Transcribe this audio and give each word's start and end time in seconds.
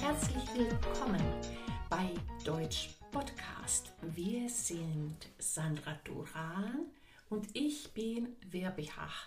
Herzlich 0.00 0.48
willkommen 0.54 1.20
bei 1.90 2.14
Deutsch 2.44 2.90
Podcast. 3.10 3.92
Wir 4.02 4.48
sind 4.48 5.28
Sandra 5.38 5.98
Duran 6.04 6.86
und 7.30 7.48
ich 7.54 7.92
bin 7.92 8.36
Werbihach. 8.50 9.26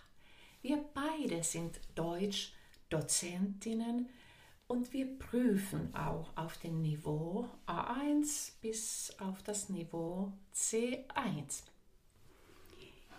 Wir 0.61 0.77
beide 0.93 1.43
sind 1.43 1.81
Deutsch-Dozentinnen 1.95 4.07
und 4.67 4.93
wir 4.93 5.19
prüfen 5.19 5.93
auch 5.93 6.37
auf 6.37 6.57
dem 6.59 6.81
Niveau 6.81 7.49
A1 7.67 8.53
bis 8.61 9.13
auf 9.19 9.43
das 9.43 9.67
Niveau 9.69 10.31
C1. 10.55 11.63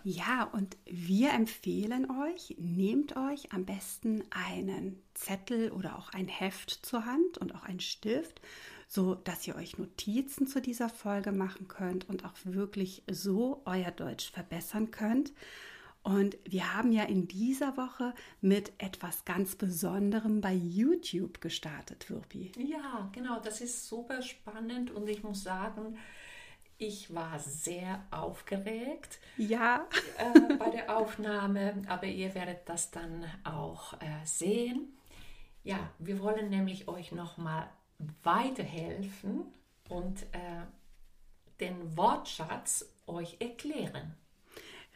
Ja, 0.09 0.45
und 0.53 0.77
wir 0.85 1.33
empfehlen 1.33 2.09
euch, 2.09 2.55
nehmt 2.61 3.17
euch 3.17 3.53
am 3.53 3.65
besten 3.65 4.23
einen 4.31 5.03
Zettel 5.15 5.73
oder 5.73 5.99
auch 5.99 6.11
ein 6.11 6.29
Heft 6.29 6.71
zur 6.71 7.05
Hand 7.05 7.39
und 7.39 7.57
auch 7.57 7.65
einen 7.65 7.81
Stift, 7.81 8.41
so 8.87 9.17
dass 9.17 9.45
ihr 9.49 9.57
euch 9.57 9.79
Notizen 9.79 10.47
zu 10.47 10.63
dieser 10.63 10.89
Folge 10.89 11.33
machen 11.33 11.67
könnt 11.67 12.09
und 12.09 12.25
auch 12.25 12.35
wirklich 12.45 13.03
so 13.11 13.63
euer 13.65 13.91
Deutsch 13.91 14.31
verbessern 14.31 14.93
könnt. 14.93 15.33
Und 16.05 16.37
wir 16.45 16.73
haben 16.73 16.93
ja 16.93 17.03
in 17.03 17.27
dieser 17.27 17.77
Woche 17.77 18.15
mit 18.41 18.75
etwas 18.79 19.25
ganz 19.25 19.57
Besonderem 19.57 20.41
bei 20.41 20.55
YouTube 20.55 21.41
gestartet, 21.41 22.09
Wirpi. 22.11 22.53
Ja, 22.57 23.11
genau, 23.11 23.41
das 23.41 23.61
ist 23.61 23.89
super 23.89 24.23
spannend 24.23 24.93
und 24.93 25.09
ich 25.09 25.25
muss 25.25 25.43
sagen, 25.43 25.99
ich 26.79 27.15
war 27.15 27.39
sehr 27.39 28.05
aufgeregt 28.11 29.19
ja. 29.37 29.87
äh, 30.19 30.55
bei 30.57 30.71
der 30.71 30.97
Aufnahme, 30.97 31.83
aber 31.89 32.07
ihr 32.07 32.35
werdet 32.35 32.69
das 32.69 32.91
dann 32.91 33.25
auch 33.45 33.95
äh, 33.95 34.25
sehen. 34.25 34.97
Ja, 35.63 35.91
wir 35.99 36.21
wollen 36.21 36.51
nämlich 36.51 36.87
euch 36.87 37.13
nochmal 37.13 37.69
weiterhelfen 38.23 39.47
und 39.89 40.23
äh, 40.33 40.65
den 41.61 41.97
Wortschatz 41.97 42.93
euch 43.07 43.37
erklären. 43.41 44.15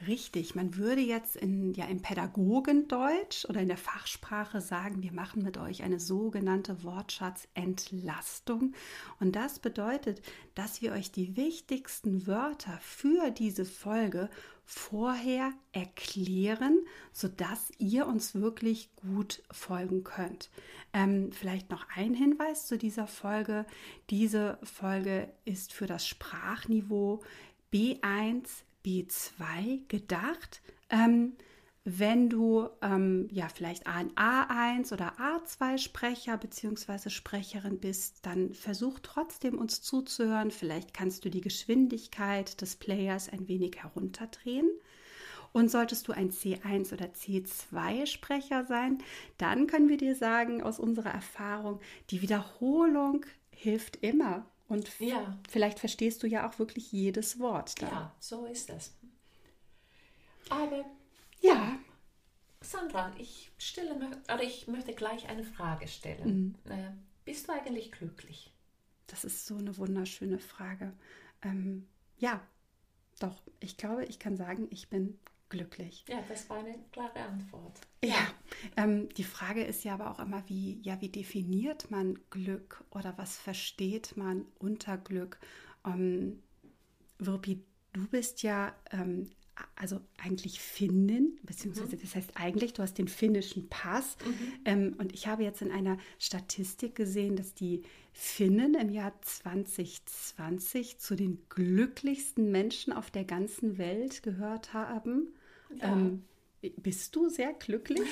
Richtig, 0.07 0.55
man 0.55 0.77
würde 0.77 1.03
jetzt 1.03 1.37
in, 1.37 1.75
ja, 1.75 1.85
im 1.85 2.01
Pädagogendeutsch 2.01 3.45
oder 3.45 3.61
in 3.61 3.69
der 3.69 3.77
Fachsprache 3.77 4.63
sagen, 4.63 5.03
wir 5.03 5.13
machen 5.13 5.43
mit 5.43 5.59
euch 5.59 5.83
eine 5.83 6.01
sogenannte 6.01 6.83
Wortschatzentlastung. 6.85 8.73
Und 9.19 9.37
das 9.37 9.59
bedeutet, 9.59 10.23
dass 10.55 10.81
wir 10.81 10.93
euch 10.93 11.13
die 11.13 11.37
wichtigsten 11.37 12.27
Wörter 12.27 12.79
für 12.81 13.31
diese 13.31 13.67
Folge 13.67 14.31
vorher 14.65 15.53
erklären, 15.73 16.79
sodass 17.13 17.71
ihr 17.77 18.07
uns 18.07 18.35
wirklich 18.35 18.95
gut 18.97 19.43
folgen 19.51 20.03
könnt. 20.03 20.49
Ähm, 20.95 21.31
vielleicht 21.31 21.71
noch 21.71 21.87
ein 21.95 22.15
Hinweis 22.15 22.67
zu 22.67 22.79
dieser 22.79 23.07
Folge. 23.07 23.67
Diese 24.09 24.59
Folge 24.63 25.31
ist 25.45 25.75
für 25.75 25.87
das 25.87 26.07
Sprachniveau 26.07 27.23
B1 27.71 28.65
B2 28.85 29.87
gedacht. 29.89 30.63
Ähm, 30.89 31.35
wenn 31.85 32.29
du 32.29 32.69
ähm, 32.83 33.27
ja 33.31 33.49
vielleicht 33.49 33.87
ein 33.87 34.11
A1 34.15 34.93
oder 34.93 35.15
A2 35.19 35.79
Sprecher 35.79 36.37
bzw. 36.37 37.09
Sprecherin 37.09 37.81
bist, 37.81 38.27
dann 38.27 38.53
versuch 38.53 38.99
trotzdem 39.03 39.59
uns 39.59 39.81
zuzuhören. 39.81 40.51
Vielleicht 40.51 40.93
kannst 40.93 41.25
du 41.25 41.31
die 41.31 41.41
Geschwindigkeit 41.41 42.61
des 42.61 42.77
Players 42.77 43.31
ein 43.31 43.49
wenig 43.49 43.83
herunterdrehen. 43.83 44.69
Und 45.53 45.71
solltest 45.71 46.07
du 46.07 46.13
ein 46.13 46.31
C1 46.31 46.93
oder 46.93 47.07
C2 47.07 48.07
Sprecher 48.07 48.65
sein, 48.67 48.99
dann 49.39 49.67
können 49.67 49.89
wir 49.89 49.97
dir 49.97 50.15
sagen 50.15 50.63
aus 50.63 50.79
unserer 50.79 51.11
Erfahrung, 51.11 51.81
die 52.11 52.23
Wiederholung 52.23 53.25
hilft 53.51 53.97
immer. 53.97 54.47
Und 54.71 55.01
ja. 55.01 55.37
vielleicht 55.49 55.81
verstehst 55.81 56.23
du 56.23 56.29
ja 56.29 56.49
auch 56.49 56.61
wirklich 56.61 56.93
jedes 56.93 57.41
Wort 57.41 57.83
da. 57.83 57.89
Ja, 57.89 58.15
so 58.21 58.47
ist 58.47 58.69
das. 58.69 58.95
Aber 60.49 60.85
ja. 61.41 61.77
Sandra, 62.61 63.13
ich 63.19 63.51
stelle 63.59 63.97
oder 63.97 64.43
ich 64.45 64.69
möchte 64.69 64.93
gleich 64.95 65.29
eine 65.29 65.43
Frage 65.43 65.89
stellen. 65.89 66.57
Mhm. 66.65 67.03
Bist 67.25 67.49
du 67.49 67.53
eigentlich 67.53 67.91
glücklich? 67.91 68.55
Das 69.09 69.25
ist 69.25 69.45
so 69.45 69.57
eine 69.57 69.77
wunderschöne 69.77 70.39
Frage. 70.39 70.93
Ähm, 71.43 71.89
ja, 72.19 72.41
doch. 73.19 73.43
Ich 73.59 73.77
glaube, 73.77 74.05
ich 74.05 74.21
kann 74.21 74.37
sagen, 74.37 74.69
ich 74.71 74.89
bin 74.89 75.19
glücklich. 75.51 76.05
Ja, 76.09 76.23
das 76.29 76.49
war 76.49 76.59
eine 76.59 76.79
klare 76.93 77.21
Antwort. 77.21 77.81
Ja, 78.03 78.11
ja. 78.11 78.27
Ähm, 78.77 79.09
die 79.11 79.25
Frage 79.25 79.63
ist 79.63 79.85
ja 79.85 79.95
aber 79.95 80.11
auch 80.11 80.21
immer, 80.21 80.43
wie, 80.49 80.81
ja, 80.83 81.01
wie 81.01 81.11
definiert 81.11 81.91
man 81.91 82.19
Glück 82.31 82.83
oder 82.91 83.19
was 83.19 83.37
versteht 83.37 84.17
man 84.17 84.47
unter 84.59 84.97
Glück? 84.97 85.39
Ähm, 85.85 86.43
Wirpi, 87.19 87.63
du 87.93 88.07
bist 88.07 88.43
ja 88.43 88.75
ähm, 88.93 89.29
also 89.77 90.01
eigentlich 90.19 90.61
Finnin, 90.61 91.39
beziehungsweise 91.43 91.97
mhm. 91.97 92.01
das 92.01 92.15
heißt 92.15 92.31
eigentlich, 92.35 92.73
du 92.73 92.83
hast 92.83 92.99
den 92.99 93.09
finnischen 93.09 93.69
Pass. 93.69 94.17
Mhm. 94.25 94.53
Ähm, 94.65 94.95
und 94.99 95.13
ich 95.13 95.27
habe 95.27 95.43
jetzt 95.43 95.63
in 95.63 95.71
einer 95.71 95.99
Statistik 96.19 96.95
gesehen, 96.95 97.37
dass 97.37 97.55
die 97.55 97.83
Finnen 98.13 98.75
im 98.75 98.91
Jahr 98.91 99.13
2020 99.23 100.99
zu 100.99 101.15
den 101.15 101.39
glücklichsten 101.49 102.51
Menschen 102.51 102.93
auf 102.93 103.11
der 103.11 103.25
ganzen 103.25 103.79
Welt 103.79 104.23
gehört 104.23 104.73
haben. 104.73 105.35
Ja. 105.79 105.93
Ähm, 105.93 106.25
bist 106.61 107.17
du 107.17 107.29
sehr 107.29 107.55
glücklich? 107.55 108.09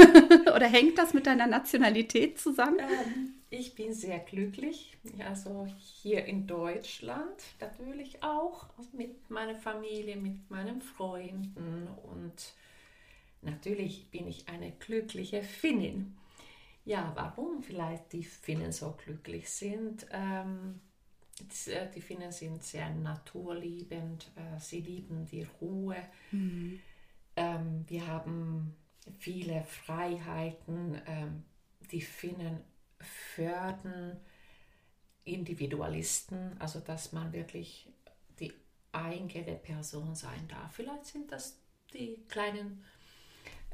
Oder 0.54 0.66
hängt 0.66 0.98
das 0.98 1.14
mit 1.14 1.26
deiner 1.26 1.46
Nationalität 1.46 2.38
zusammen? 2.38 2.80
Ähm, 2.80 3.34
ich 3.48 3.74
bin 3.74 3.94
sehr 3.94 4.18
glücklich. 4.18 4.96
Also 5.24 5.68
hier 5.78 6.24
in 6.24 6.46
Deutschland 6.46 7.36
natürlich 7.60 8.22
auch. 8.22 8.66
Mit 8.92 9.30
meiner 9.30 9.54
Familie, 9.54 10.16
mit 10.16 10.50
meinen 10.50 10.82
Freunden. 10.82 11.86
Und 12.02 12.54
natürlich 13.42 14.10
bin 14.10 14.26
ich 14.26 14.48
eine 14.48 14.72
glückliche 14.72 15.42
Finnin. 15.42 16.16
Ja, 16.84 17.12
warum 17.14 17.62
vielleicht 17.62 18.12
die 18.12 18.24
Finnen 18.24 18.72
so 18.72 18.96
glücklich 19.04 19.48
sind? 19.48 20.08
Ähm, 20.10 20.80
äh, 21.66 21.86
die 21.94 22.00
Finnen 22.00 22.32
sind 22.32 22.64
sehr 22.64 22.90
naturliebend. 22.90 24.32
Äh, 24.34 24.58
sie 24.58 24.80
lieben 24.80 25.24
die 25.26 25.46
Ruhe. 25.60 25.96
Mhm 26.32 26.80
ähm, 27.36 27.84
wir 27.88 28.06
haben 28.06 28.74
viele 29.18 29.64
Freiheiten. 29.64 31.00
Ähm, 31.06 31.44
die 31.90 32.00
Finnen 32.00 32.60
fördern 33.34 34.18
Individualisten, 35.24 36.56
also 36.58 36.80
dass 36.80 37.12
man 37.12 37.32
wirklich 37.32 37.88
die 38.40 38.52
eigene 38.92 39.54
Person 39.56 40.14
sein 40.14 40.48
darf. 40.48 40.74
Vielleicht 40.74 41.06
sind 41.06 41.30
das 41.30 41.58
die 41.92 42.24
kleinen 42.28 42.84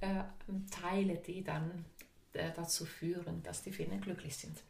äh, 0.00 0.24
Teile, 0.70 1.16
die 1.16 1.42
dann 1.42 1.84
äh, 2.32 2.50
dazu 2.54 2.84
führen, 2.84 3.42
dass 3.42 3.62
die 3.62 3.72
Finnen 3.72 4.00
glücklich 4.00 4.36
sind. 4.36 4.62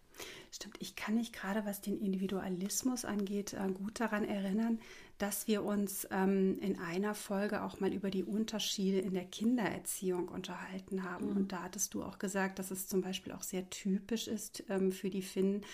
Stimmt, 0.52 0.76
ich 0.80 0.96
kann 0.96 1.14
mich 1.14 1.32
gerade, 1.32 1.64
was 1.64 1.80
den 1.80 2.00
Individualismus 2.00 3.04
angeht, 3.04 3.54
äh, 3.54 3.68
gut 3.72 4.00
daran 4.00 4.24
erinnern, 4.24 4.80
dass 5.18 5.48
wir 5.48 5.64
uns 5.64 6.06
ähm, 6.12 6.58
in 6.60 6.78
einer 6.78 7.14
Folge 7.14 7.62
auch 7.62 7.80
mal 7.80 7.92
über 7.92 8.08
die 8.08 8.22
Unterschiede 8.22 9.00
in 9.00 9.14
der 9.14 9.24
Kindererziehung 9.24 10.28
unterhalten 10.28 11.02
haben. 11.02 11.30
Mhm. 11.30 11.36
Und 11.36 11.52
da 11.52 11.64
hattest 11.64 11.94
du 11.94 12.04
auch 12.04 12.18
gesagt, 12.18 12.60
dass 12.60 12.70
es 12.70 12.86
zum 12.86 13.00
Beispiel 13.00 13.32
auch 13.32 13.42
sehr 13.42 13.68
typisch 13.68 14.28
ist 14.28 14.62
ähm, 14.68 14.92
für 14.92 15.10
die 15.10 15.22
Finnen, 15.22 15.64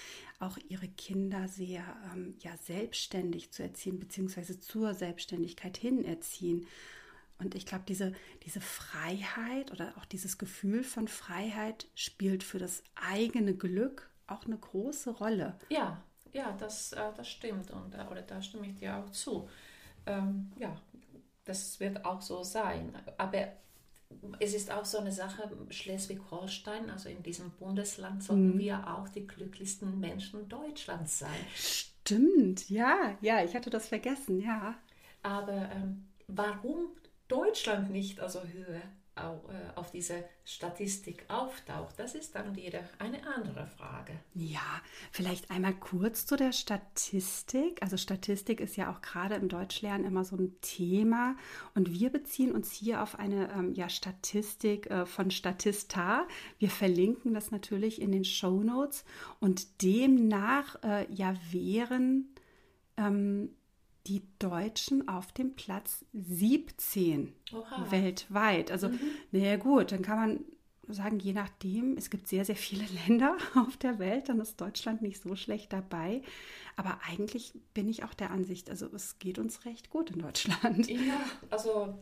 auch 0.41 0.57
ihre 0.69 0.89
Kinder 0.89 1.47
sehr 1.47 1.83
ähm, 2.13 2.35
ja, 2.41 2.57
selbstständig 2.57 3.53
zu 3.53 3.63
erziehen, 3.63 4.01
beziehungsweise 4.01 4.61
zur 4.61 4.95
Selbstständigkeit 4.95 5.77
hin 5.77 6.05
erziehen. 6.05 6.67
Und 7.39 7.55
ich 7.55 7.67
glaube, 7.67 7.85
diese, 7.87 8.13
diese 8.45 8.63
Freiheit 8.63 9.73
oder 9.73 9.93
auch 9.99 10.07
dieses 10.07 10.39
Gefühl 10.39 10.83
von 10.83 11.07
Freiheit 11.07 11.87
spielt 11.95 12.43
für 12.43 12.59
das 12.59 12.83
eigene 12.95 13.55
Glück 13.55 14.11
auch 14.27 14.47
eine 14.47 14.57
große 14.57 15.11
Rolle. 15.11 15.59
Ja, 15.69 16.03
ja, 16.35 16.55
das, 16.59 16.93
äh, 16.93 17.13
das 17.17 17.29
stimmt 17.29 17.71
und 17.71 17.95
äh, 17.95 18.05
oder 18.11 18.23
da 18.23 18.43
stimme 18.43 18.67
ich 18.67 18.75
dir 18.75 18.97
auch 18.97 19.11
zu. 19.11 19.49
Ähm, 20.05 20.53
ja, 20.59 20.77
das 21.45 21.81
wird 21.81 22.05
auch 22.05 22.21
so 22.21 22.43
sein. 22.43 22.95
Aber 23.17 23.49
es 24.41 24.55
ist 24.55 24.71
auch 24.71 24.85
so 24.85 24.99
eine 24.99 25.13
Sache, 25.13 25.51
Schleswig-Holstein, 25.71 26.91
also 26.91 27.09
in 27.09 27.23
diesem 27.23 27.51
Bundesland, 27.53 28.23
sollten 28.23 28.55
mhm. 28.55 28.59
wir 28.59 28.95
auch 28.95 29.09
die 29.09 29.27
glücklichsten 29.27 29.99
Menschen 30.01 30.49
Deutschlands 30.49 31.21
sein. 31.21 31.47
Stimmt, 31.55 32.69
ja, 32.69 33.17
ja, 33.21 33.43
ich 33.43 33.55
hatte 33.55 33.71
das 33.71 33.89
vergessen, 33.89 34.41
ja. 34.41 34.75
Aber 35.23 35.71
ähm, 35.73 36.05
warum 36.27 36.89
Deutschland 37.29 37.91
nicht 37.91 38.21
also 38.21 38.43
Höhe? 38.43 38.83
Auf 39.77 39.93
diese 39.93 40.25
Statistik 40.45 41.25
auftaucht, 41.29 41.95
das 41.99 42.15
ist 42.15 42.35
dann 42.35 42.57
wieder 42.57 42.81
eine 42.99 43.25
andere 43.27 43.67
Frage. 43.67 44.13
Ja, 44.35 44.83
vielleicht 45.13 45.51
einmal 45.51 45.75
kurz 45.75 46.27
zu 46.27 46.37
der 46.37 46.53
Statistik. 46.53 47.81
Also 47.83 47.97
Statistik 47.97 48.61
ist 48.61 48.77
ja 48.77 48.91
auch 48.91 49.01
gerade 49.03 49.37
im 49.37 49.49
Deutschlernen 49.49 50.05
immer 50.05 50.25
so 50.25 50.37
ein 50.37 50.57
Thema 50.61 51.37
und 51.75 51.93
wir 51.93 52.11
beziehen 52.11 52.53
uns 52.53 52.73
hier 52.73 53.03
auf 53.03 53.19
eine 53.19 53.51
ähm, 53.53 53.75
ja, 53.75 53.89
Statistik 53.89 54.91
äh, 54.91 55.07
von 55.07 55.31
Statista. 55.31 56.27
Wir 56.59 56.71
verlinken 56.71 57.35
das 57.35 57.53
natürlich 57.53 58.01
in 58.03 58.11
den 58.11 58.25
Show 58.25 58.63
Notes 58.63 59.05
und 59.39 59.83
demnach 59.83 60.83
äh, 60.83 61.07
ja 61.13 61.35
wären 61.53 62.35
ähm, 62.97 63.51
die 64.07 64.23
Deutschen 64.39 65.09
auf 65.09 65.33
dem 65.33 65.55
Platz 65.55 66.05
17 66.13 67.33
Oha. 67.53 67.91
weltweit. 67.91 68.71
Also, 68.71 68.89
mhm. 68.91 69.01
naja, 69.33 69.57
gut, 69.57 69.93
dann 69.93 70.03
kann 70.03 70.17
man 70.17 70.45
sagen, 70.89 71.19
je 71.19 71.33
nachdem, 71.33 71.97
es 71.97 72.11
gibt 72.11 72.29
sehr, 72.29 72.45
sehr 72.45 72.57
viele 72.57 72.85
Länder 73.07 73.37
auf 73.55 73.77
der 73.77 73.99
Welt, 73.99 74.29
dann 74.29 74.41
ist 74.41 74.61
Deutschland 74.61 75.03
nicht 75.03 75.23
so 75.23 75.37
schlecht 75.37 75.73
dabei. 75.73 76.23
Aber 76.77 77.01
eigentlich 77.09 77.53
bin 77.73 77.89
ich 77.89 78.05
auch 78.05 78.15
der 78.15 78.31
Ansicht, 78.31 78.69
also 78.69 78.87
es 78.93 79.19
geht 79.19 79.39
uns 79.39 79.65
recht 79.65 79.91
gut 79.91 80.11
in 80.11 80.21
Deutschland. 80.21 80.89
Ja, 80.89 81.21
also 81.51 81.97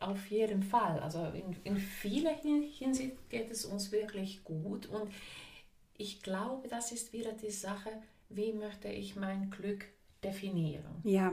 auf 0.00 0.26
jeden 0.30 0.62
Fall. 0.62 1.00
Also 1.00 1.24
in, 1.34 1.56
in 1.64 1.76
vieler 1.78 2.34
Hinsicht 2.34 3.16
geht 3.30 3.50
es 3.50 3.64
uns 3.64 3.90
wirklich 3.90 4.44
gut. 4.44 4.86
Und 4.86 5.10
ich 5.96 6.22
glaube, 6.22 6.68
das 6.68 6.92
ist 6.92 7.12
wieder 7.12 7.32
die 7.32 7.50
Sache, 7.50 7.90
wie 8.28 8.52
möchte 8.52 8.88
ich 8.88 9.16
mein 9.16 9.50
Glück 9.50 9.86
definieren. 10.22 11.00
Ja. 11.04 11.32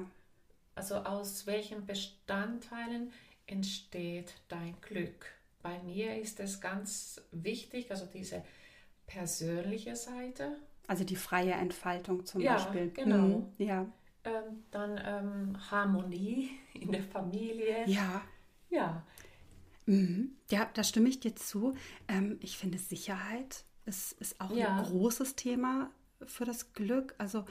Also 0.76 0.96
aus 0.96 1.48
welchen 1.48 1.86
Bestandteilen 1.86 3.12
entsteht 3.48 4.36
dein 4.48 4.76
Glück? 4.82 5.26
Bei 5.62 5.80
mir 5.80 6.18
ist 6.18 6.40
es 6.40 6.62
ganz 6.62 7.22
wichtig, 7.32 7.90
also 7.90 8.06
diese 8.06 8.44
persönliche 9.08 9.96
Seite. 9.96 10.58
Also 10.88 11.04
die 11.04 11.16
freie 11.16 11.54
Entfaltung 11.54 12.26
zum 12.26 12.42
ja, 12.42 12.56
Beispiel. 12.56 12.92
Genau. 12.92 13.18
Mhm, 13.18 13.46
ja. 13.58 13.86
Ähm, 14.24 14.64
dann 14.72 15.02
ähm, 15.04 15.72
Harmonie 15.72 16.52
in 16.74 16.92
der 16.92 17.04
Familie. 17.04 17.88
Ja. 17.88 18.22
Ja. 18.70 19.04
Mhm. 19.86 20.36
Ja, 20.50 20.70
da 20.74 20.84
stimme 20.84 21.10
ich 21.10 21.20
dir 21.20 21.36
zu. 21.36 21.76
Ähm, 22.08 22.38
ich 22.42 22.58
finde, 22.58 22.78
Sicherheit 22.78 23.66
ist, 23.86 24.14
ist 24.14 24.42
auch 24.42 24.52
ja. 24.52 24.78
ein 24.78 24.84
großes 24.84 25.36
Thema 25.36 25.92
für 26.26 26.46
das 26.46 26.74
Glück. 26.74 27.16
Also 27.18 27.46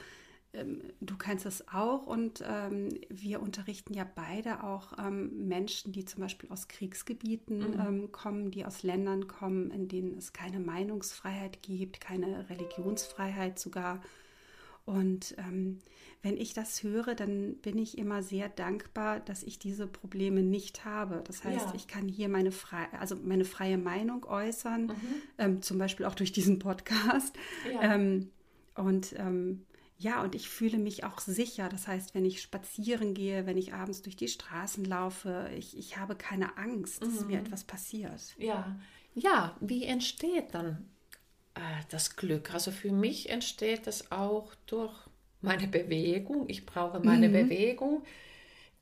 du 1.01 1.17
kennst 1.17 1.45
es 1.45 1.67
auch 1.67 2.05
und 2.07 2.43
ähm, 2.47 2.89
wir 3.09 3.41
unterrichten 3.41 3.93
ja 3.93 4.05
beide 4.15 4.63
auch 4.63 4.93
ähm, 4.97 5.47
Menschen, 5.47 5.91
die 5.91 6.05
zum 6.05 6.21
Beispiel 6.21 6.49
aus 6.51 6.67
Kriegsgebieten 6.67 7.59
mhm. 7.59 7.79
ähm, 7.79 8.11
kommen, 8.11 8.51
die 8.51 8.65
aus 8.65 8.83
Ländern 8.83 9.27
kommen, 9.27 9.71
in 9.71 9.87
denen 9.87 10.17
es 10.17 10.33
keine 10.33 10.59
Meinungsfreiheit 10.59 11.61
gibt, 11.61 12.01
keine 12.01 12.49
Religionsfreiheit 12.49 13.59
sogar. 13.59 14.01
Und 14.85 15.35
ähm, 15.39 15.79
wenn 16.21 16.37
ich 16.37 16.53
das 16.53 16.83
höre, 16.83 17.15
dann 17.15 17.55
bin 17.57 17.77
ich 17.77 17.97
immer 17.97 18.21
sehr 18.21 18.49
dankbar, 18.49 19.19
dass 19.19 19.43
ich 19.43 19.57
diese 19.57 19.87
Probleme 19.87 20.43
nicht 20.43 20.85
habe. 20.85 21.23
Das 21.25 21.43
heißt, 21.43 21.67
ja. 21.67 21.73
ich 21.75 21.87
kann 21.87 22.07
hier 22.07 22.29
meine, 22.29 22.51
frei, 22.51 22.87
also 22.99 23.15
meine 23.15 23.45
freie 23.45 23.77
Meinung 23.77 24.25
äußern, 24.25 24.87
mhm. 24.87 24.95
Ähm, 25.37 25.61
zum 25.61 25.77
Beispiel 25.77 26.05
auch 26.05 26.15
durch 26.15 26.31
diesen 26.31 26.59
Podcast. 26.59 27.35
Ja. 27.73 27.95
und 28.75 29.15
ja, 29.97 30.21
und 30.23 30.35
ich 30.35 30.49
fühle 30.49 30.77
mich 30.77 31.03
auch 31.03 31.19
sicher. 31.19 31.69
Das 31.69 31.87
heißt, 31.87 32.13
wenn 32.15 32.25
ich 32.25 32.41
spazieren 32.41 33.13
gehe, 33.13 33.45
wenn 33.45 33.57
ich 33.57 33.73
abends 33.73 34.01
durch 34.01 34.15
die 34.15 34.27
Straßen 34.27 34.83
laufe, 34.83 35.49
ich, 35.57 35.77
ich 35.77 35.97
habe 35.97 36.15
keine 36.15 36.57
Angst, 36.57 37.01
dass 37.01 37.21
mhm. 37.21 37.27
mir 37.27 37.39
etwas 37.39 37.63
passiert. 37.63 38.35
Ja, 38.37 38.75
ja, 39.13 39.55
wie 39.61 39.85
entsteht 39.85 40.53
dann 40.53 40.89
äh, 41.53 41.59
das 41.89 42.17
Glück? 42.17 42.53
Also 42.53 42.71
für 42.71 42.91
mich 42.91 43.29
entsteht 43.29 43.87
das 43.87 44.11
auch 44.11 44.53
durch 44.65 44.93
meine 45.41 45.67
Bewegung. 45.67 46.49
Ich 46.49 46.65
brauche 46.65 46.99
meine 46.99 47.29
mhm. 47.29 47.33
Bewegung 47.33 48.03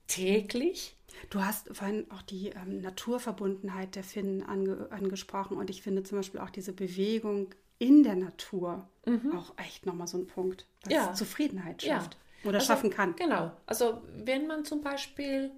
täglich. 0.07 0.95
Du 1.29 1.43
hast 1.43 1.69
vorhin 1.75 2.09
auch 2.09 2.23
die 2.23 2.49
ähm, 2.49 2.81
Naturverbundenheit 2.81 3.95
der 3.95 4.03
Finnen 4.03 4.41
ange 4.41 4.91
angesprochen 4.91 5.57
und 5.57 5.69
ich 5.69 5.83
finde 5.83 6.01
zum 6.01 6.17
Beispiel 6.17 6.39
auch 6.39 6.49
diese 6.49 6.73
Bewegung 6.73 7.53
in 7.83 8.01
der 8.01 8.15
Natur 8.15 8.87
mhm. 9.05 9.37
auch 9.37 9.53
echt 9.57 9.85
nochmal 9.85 10.07
so 10.07 10.17
ein 10.17 10.25
Punkt, 10.25 10.65
was 10.85 10.93
ja. 10.93 11.13
Zufriedenheit 11.13 11.81
schafft 11.81 12.17
ja. 12.43 12.49
oder 12.49 12.59
also, 12.59 12.67
schaffen 12.67 12.89
kann. 12.89 13.13
Genau. 13.17 13.51
Also 13.65 14.01
wenn 14.15 14.47
man 14.47 14.63
zum 14.63 14.81
Beispiel 14.81 15.51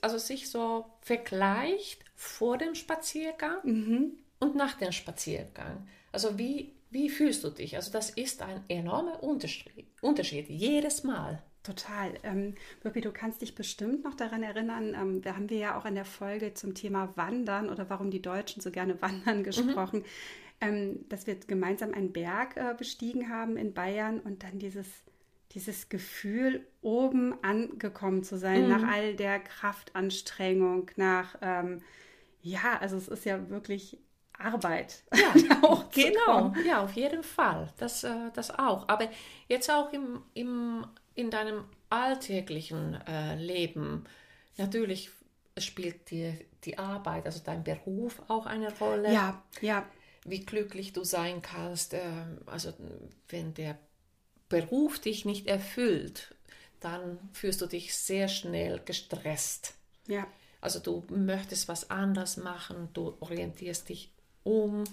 also 0.00 0.16
sich 0.16 0.48
so 0.48 0.86
vergleicht 1.02 2.04
vor 2.14 2.56
dem 2.56 2.74
Spaziergang 2.74 3.58
mhm. 3.62 4.12
und 4.38 4.56
nach 4.56 4.74
dem 4.74 4.92
Spaziergang. 4.92 5.86
Also 6.12 6.38
wie, 6.38 6.72
wie 6.90 7.10
fühlst 7.10 7.44
du 7.44 7.50
dich? 7.50 7.76
Also 7.76 7.92
das 7.92 8.08
ist 8.08 8.40
ein 8.40 8.64
enormer 8.68 9.22
Unterschied, 9.22 9.86
Unterschied 10.00 10.48
jedes 10.48 11.04
Mal. 11.04 11.42
Total. 11.62 12.14
Ähm, 12.22 12.54
du 12.82 13.12
kannst 13.12 13.42
dich 13.42 13.54
bestimmt 13.54 14.02
noch 14.04 14.14
daran 14.14 14.42
erinnern, 14.42 14.94
ähm, 14.94 15.20
da 15.20 15.36
haben 15.36 15.50
wir 15.50 15.58
ja 15.58 15.78
auch 15.78 15.84
in 15.84 15.94
der 15.94 16.06
Folge 16.06 16.54
zum 16.54 16.74
Thema 16.74 17.14
Wandern 17.16 17.68
oder 17.68 17.90
warum 17.90 18.10
die 18.10 18.22
Deutschen 18.22 18.62
so 18.62 18.70
gerne 18.70 19.00
wandern 19.02 19.38
mhm. 19.38 19.44
gesprochen. 19.44 20.00
Mhm 20.00 20.49
ähm, 20.60 21.08
dass 21.08 21.26
wir 21.26 21.36
gemeinsam 21.36 21.94
einen 21.94 22.12
Berg 22.12 22.56
äh, 22.56 22.74
bestiegen 22.76 23.28
haben 23.28 23.56
in 23.56 23.72
Bayern 23.72 24.20
und 24.20 24.42
dann 24.42 24.58
dieses, 24.58 24.86
dieses 25.52 25.88
Gefühl, 25.88 26.66
oben 26.82 27.42
angekommen 27.42 28.22
zu 28.22 28.38
sein, 28.38 28.64
mhm. 28.64 28.68
nach 28.68 28.82
all 28.82 29.14
der 29.16 29.40
Kraftanstrengung, 29.40 30.90
nach, 30.96 31.36
ähm, 31.40 31.82
ja, 32.42 32.78
also 32.78 32.96
es 32.96 33.08
ist 33.08 33.24
ja 33.24 33.48
wirklich 33.48 33.98
Arbeit. 34.38 35.02
Ja, 35.12 35.62
auch 35.62 35.90
genau. 35.90 36.54
Ja, 36.66 36.82
auf 36.82 36.92
jeden 36.92 37.22
Fall. 37.22 37.72
Das, 37.78 38.04
äh, 38.04 38.30
das 38.34 38.50
auch. 38.50 38.88
Aber 38.88 39.08
jetzt 39.48 39.70
auch 39.70 39.92
im, 39.92 40.22
im, 40.34 40.86
in 41.14 41.30
deinem 41.30 41.64
alltäglichen 41.88 42.94
äh, 43.06 43.36
Leben. 43.36 44.04
Natürlich 44.56 45.10
spielt 45.58 46.10
dir 46.10 46.38
die 46.64 46.78
Arbeit, 46.78 47.26
also 47.26 47.40
dein 47.44 47.64
Beruf 47.64 48.22
auch 48.28 48.46
eine 48.46 48.76
Rolle. 48.78 49.12
Ja, 49.12 49.42
ja 49.60 49.84
wie 50.24 50.44
glücklich 50.44 50.92
du 50.92 51.04
sein 51.04 51.42
kannst. 51.42 51.94
Ähm, 51.94 52.38
also 52.46 52.72
wenn 53.28 53.54
der 53.54 53.78
Beruf 54.48 54.98
dich 54.98 55.24
nicht 55.24 55.46
erfüllt, 55.46 56.34
dann 56.80 57.18
fühlst 57.32 57.60
du 57.60 57.66
dich 57.66 57.94
sehr 57.94 58.28
schnell 58.28 58.80
gestresst. 58.84 59.74
Ja. 60.06 60.26
Also 60.60 60.78
du 60.78 61.04
möchtest 61.08 61.68
was 61.68 61.90
anderes 61.90 62.36
machen, 62.36 62.88
du 62.92 63.16
orientierst 63.20 63.88
dich 63.88 64.12
um 64.42 64.84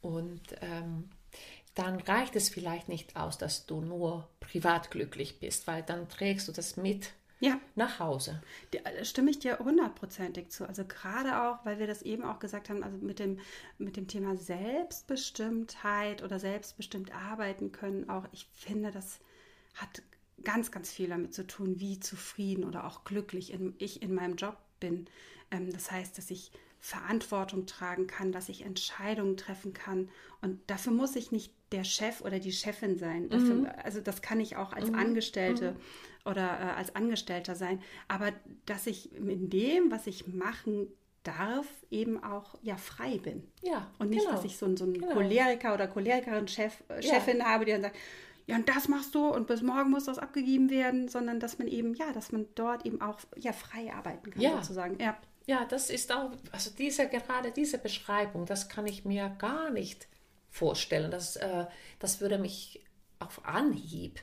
und 0.00 0.42
ähm, 0.60 1.08
dann 1.74 2.00
reicht 2.00 2.36
es 2.36 2.48
vielleicht 2.48 2.88
nicht 2.88 3.16
aus, 3.16 3.38
dass 3.38 3.66
du 3.66 3.80
nur 3.80 4.28
privat 4.40 4.90
glücklich 4.90 5.40
bist, 5.40 5.66
weil 5.66 5.82
dann 5.82 6.08
trägst 6.08 6.48
du 6.48 6.52
das 6.52 6.76
mit 6.76 7.10
ja. 7.40 7.60
nach 7.74 7.98
Hause. 7.98 8.42
Da 8.70 8.78
äh, 8.78 9.04
stimme 9.04 9.30
ich 9.30 9.38
dir 9.38 9.58
hundertprozentig 9.58 10.50
zu. 10.50 10.66
Also 10.66 10.84
gerade 10.84 11.42
auch, 11.42 11.64
weil 11.64 11.78
wir 11.78 11.86
das 11.86 12.02
eben 12.02 12.24
auch 12.24 12.38
gesagt 12.38 12.70
haben, 12.70 12.82
also 12.82 12.96
mit 12.98 13.18
dem, 13.18 13.38
mit 13.78 13.96
dem 13.96 14.08
Thema 14.08 14.36
Selbstbestimmtheit 14.36 16.22
oder 16.22 16.38
selbstbestimmt 16.38 17.14
arbeiten 17.14 17.72
können, 17.72 18.08
auch 18.08 18.26
ich 18.32 18.48
finde, 18.54 18.90
das 18.90 19.20
hat 19.74 20.02
ganz, 20.42 20.70
ganz 20.70 20.92
viel 20.92 21.08
damit 21.08 21.34
zu 21.34 21.46
tun, 21.46 21.80
wie 21.80 22.00
zufrieden 22.00 22.64
oder 22.64 22.86
auch 22.86 23.04
glücklich 23.04 23.52
in, 23.52 23.74
ich 23.78 24.02
in 24.02 24.14
meinem 24.14 24.36
Job 24.36 24.56
bin. 24.80 25.06
Ähm, 25.50 25.72
das 25.72 25.90
heißt, 25.90 26.18
dass 26.18 26.30
ich 26.30 26.52
Verantwortung 26.80 27.64
tragen 27.64 28.06
kann, 28.06 28.30
dass 28.30 28.50
ich 28.50 28.62
Entscheidungen 28.62 29.38
treffen 29.38 29.72
kann. 29.72 30.10
Und 30.42 30.60
dafür 30.66 30.92
muss 30.92 31.16
ich 31.16 31.32
nicht 31.32 31.52
der 31.74 31.84
Chef 31.84 32.20
oder 32.20 32.38
die 32.38 32.52
Chefin 32.52 32.96
sein. 32.96 33.28
Dafür, 33.28 33.54
mhm. 33.54 33.68
Also 33.82 34.00
das 34.00 34.22
kann 34.22 34.40
ich 34.40 34.56
auch 34.56 34.72
als 34.72 34.90
mhm. 34.90 34.98
Angestellte 34.98 35.72
mhm. 35.72 36.30
oder 36.30 36.42
äh, 36.42 36.78
als 36.78 36.94
Angestellter 36.94 37.54
sein. 37.54 37.82
Aber 38.08 38.32
dass 38.66 38.86
ich 38.86 39.14
in 39.14 39.50
dem, 39.50 39.90
was 39.90 40.06
ich 40.06 40.26
machen 40.28 40.88
darf, 41.24 41.66
eben 41.90 42.22
auch 42.22 42.56
ja 42.62 42.76
frei 42.76 43.18
bin. 43.18 43.44
Ja. 43.62 43.90
Und 43.98 44.10
nicht, 44.10 44.20
genau. 44.20 44.32
dass 44.36 44.44
ich 44.44 44.56
so, 44.56 44.74
so 44.76 44.84
einen 44.84 44.94
genau. 44.94 45.14
Choleriker 45.14 45.74
oder 45.74 45.88
Cholerikerin 45.88 46.46
Chef, 46.48 46.82
äh, 46.88 47.02
Chefin 47.02 47.38
ja. 47.38 47.46
habe, 47.46 47.64
die 47.64 47.72
dann 47.72 47.82
sagt, 47.82 47.96
ja, 48.46 48.56
und 48.56 48.68
das 48.68 48.88
machst 48.88 49.14
du 49.14 49.26
und 49.26 49.46
bis 49.46 49.62
morgen 49.62 49.90
muss 49.90 50.04
das 50.04 50.18
abgegeben 50.18 50.68
werden, 50.68 51.08
sondern 51.08 51.40
dass 51.40 51.58
man 51.58 51.66
eben, 51.66 51.94
ja, 51.94 52.12
dass 52.12 52.30
man 52.30 52.46
dort 52.54 52.84
eben 52.84 53.00
auch 53.00 53.18
ja 53.36 53.52
frei 53.52 53.92
arbeiten 53.92 54.30
kann, 54.30 54.40
ja. 54.40 54.56
sozusagen. 54.56 54.98
Ja. 55.00 55.16
Ja, 55.46 55.66
das 55.66 55.90
ist 55.90 56.10
auch, 56.10 56.30
also 56.52 56.70
diese, 56.70 57.06
gerade 57.06 57.52
diese 57.52 57.76
Beschreibung, 57.76 58.46
das 58.46 58.70
kann 58.70 58.86
ich 58.86 59.04
mir 59.04 59.34
gar 59.38 59.70
nicht 59.70 60.08
vorstellen. 60.54 61.10
Das, 61.10 61.36
äh, 61.36 61.66
das 61.98 62.20
würde 62.20 62.38
mich 62.38 62.80
auf 63.18 63.44
Anhieb 63.44 64.20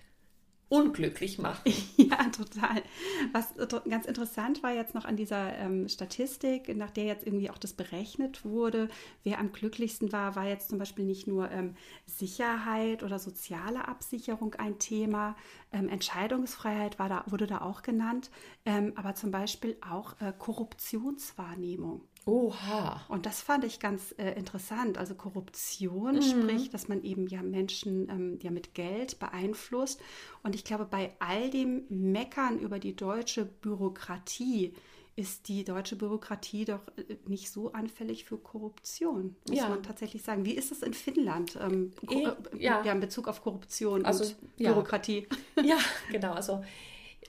unglücklich 0.69 1.38
machen. 1.38 1.73
Ja, 2.11 2.29
total. 2.29 2.83
Was 3.31 3.53
ganz 3.88 4.05
interessant 4.05 4.63
war 4.63 4.73
jetzt 4.73 4.95
noch 4.95 5.05
an 5.05 5.15
dieser 5.15 5.55
ähm, 5.57 5.88
Statistik, 5.88 6.75
nach 6.75 6.91
der 6.91 7.05
jetzt 7.05 7.25
irgendwie 7.25 7.50
auch 7.50 7.57
das 7.57 7.71
berechnet 7.73 8.43
wurde, 8.43 8.89
wer 9.23 9.39
am 9.39 9.53
glücklichsten 9.53 10.11
war, 10.11 10.35
war 10.35 10.45
jetzt 10.47 10.69
zum 10.69 10.77
Beispiel 10.77 11.05
nicht 11.05 11.25
nur 11.25 11.50
ähm, 11.51 11.75
Sicherheit 12.05 13.03
oder 13.03 13.17
soziale 13.17 13.88
Absicherung 13.88 14.55
ein 14.55 14.77
Thema, 14.77 15.38
ähm, 15.71 15.88
Entscheidungsfreiheit 15.88 17.00
war 17.00 17.07
da, 17.07 17.23
wurde 17.27 17.47
da 17.47 17.61
auch 17.61 17.81
genannt, 17.81 18.29
ähm, 18.65 18.91
aber 18.95 19.15
zum 19.15 19.31
Beispiel 19.31 19.77
auch 19.88 20.19
äh, 20.19 20.33
Korruptionswahrnehmung. 20.38 22.01
Oha. 22.25 23.01
Und 23.10 23.25
das 23.25 23.42
fand 23.42 23.63
ich 23.63 23.80
ganz 23.80 24.13
äh, 24.18 24.32
interessant. 24.34 24.98
Also 24.98 25.16
Korruption, 25.16 26.16
Mhm. 26.16 26.22
sprich, 26.22 26.70
dass 26.70 26.88
man 26.88 27.04
eben 27.04 27.28
ja 27.28 27.42
Menschen 27.42 28.10
ähm, 28.10 28.40
ja 28.42 28.51
mit 28.51 28.74
Geld 28.75 29.18
beeinflusst. 29.20 30.00
Und 30.44 30.54
ich 30.56 30.63
glaube, 30.63 30.86
bei 30.86 31.12
all 31.20 31.50
dem 31.50 31.84
Meckern 31.90 32.60
über 32.60 32.78
die 32.80 32.96
deutsche 32.96 33.46
Bürokratie 33.46 34.74
ist 35.18 35.50
die 35.50 35.63
deutsche 35.66 35.96
Bürokratie 35.98 36.63
doch 36.66 36.88
äh, 36.96 37.18
nicht 37.28 37.51
so 37.51 37.74
anfällig 37.74 38.24
für 38.24 38.38
Korruption, 38.38 39.36
muss 39.50 39.58
Ja. 39.58 39.68
man 39.70 39.84
tatsächlich 39.84 40.22
sagen. 40.22 40.46
Wie 40.46 40.54
ist 40.54 40.72
es 40.72 40.84
in 40.84 40.94
Finnland? 40.94 41.58
Ähm, 41.60 41.92
äh, 42.10 42.24
ja. 42.58 42.84
ja, 42.84 42.92
in 42.92 43.00
Bezug 43.01 43.28
auf 43.28 43.42
Korruption 43.42 44.06
Also, 44.06 44.24
und 44.25 44.36
ja. 44.58 44.72
Bürokratie. 44.72 45.28
Ja, 45.63 45.78
genau. 46.12 46.34
Also 46.34 46.63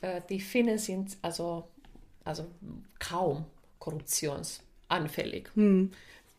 äh, 0.03 0.21
die 0.29 0.41
Finnen 0.41 0.79
sind 0.79 1.17
also, 1.23 1.65
also 2.25 2.47
kaum 3.01 3.47
korruptionsanfällig. 4.93 5.51
Hm. 5.55 5.91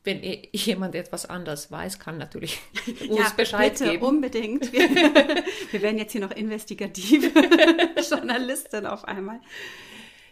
Wenn 0.05 0.21
jemand 0.51 0.95
etwas 0.95 1.25
anderes 1.25 1.71
weiß, 1.71 1.97
kann 1.97 2.17
natürlich 2.17 2.59
uns 3.09 3.33
Bescheid 3.33 3.73
bitte, 3.73 3.91
geben. 3.91 4.05
unbedingt. 4.05 4.73
Wir, 4.73 4.89
wir 5.71 5.81
werden 5.81 5.97
jetzt 5.97 6.11
hier 6.11 6.21
noch 6.21 6.31
investigative 6.31 7.27
Journalistin 8.09 8.85
auf 8.85 9.05
einmal. 9.05 9.39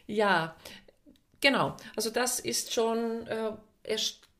Ja, 0.07 0.55
genau. 1.39 1.77
Also 1.95 2.09
das 2.09 2.41
ist 2.41 2.73
schon 2.73 3.25
äh, 3.27 3.53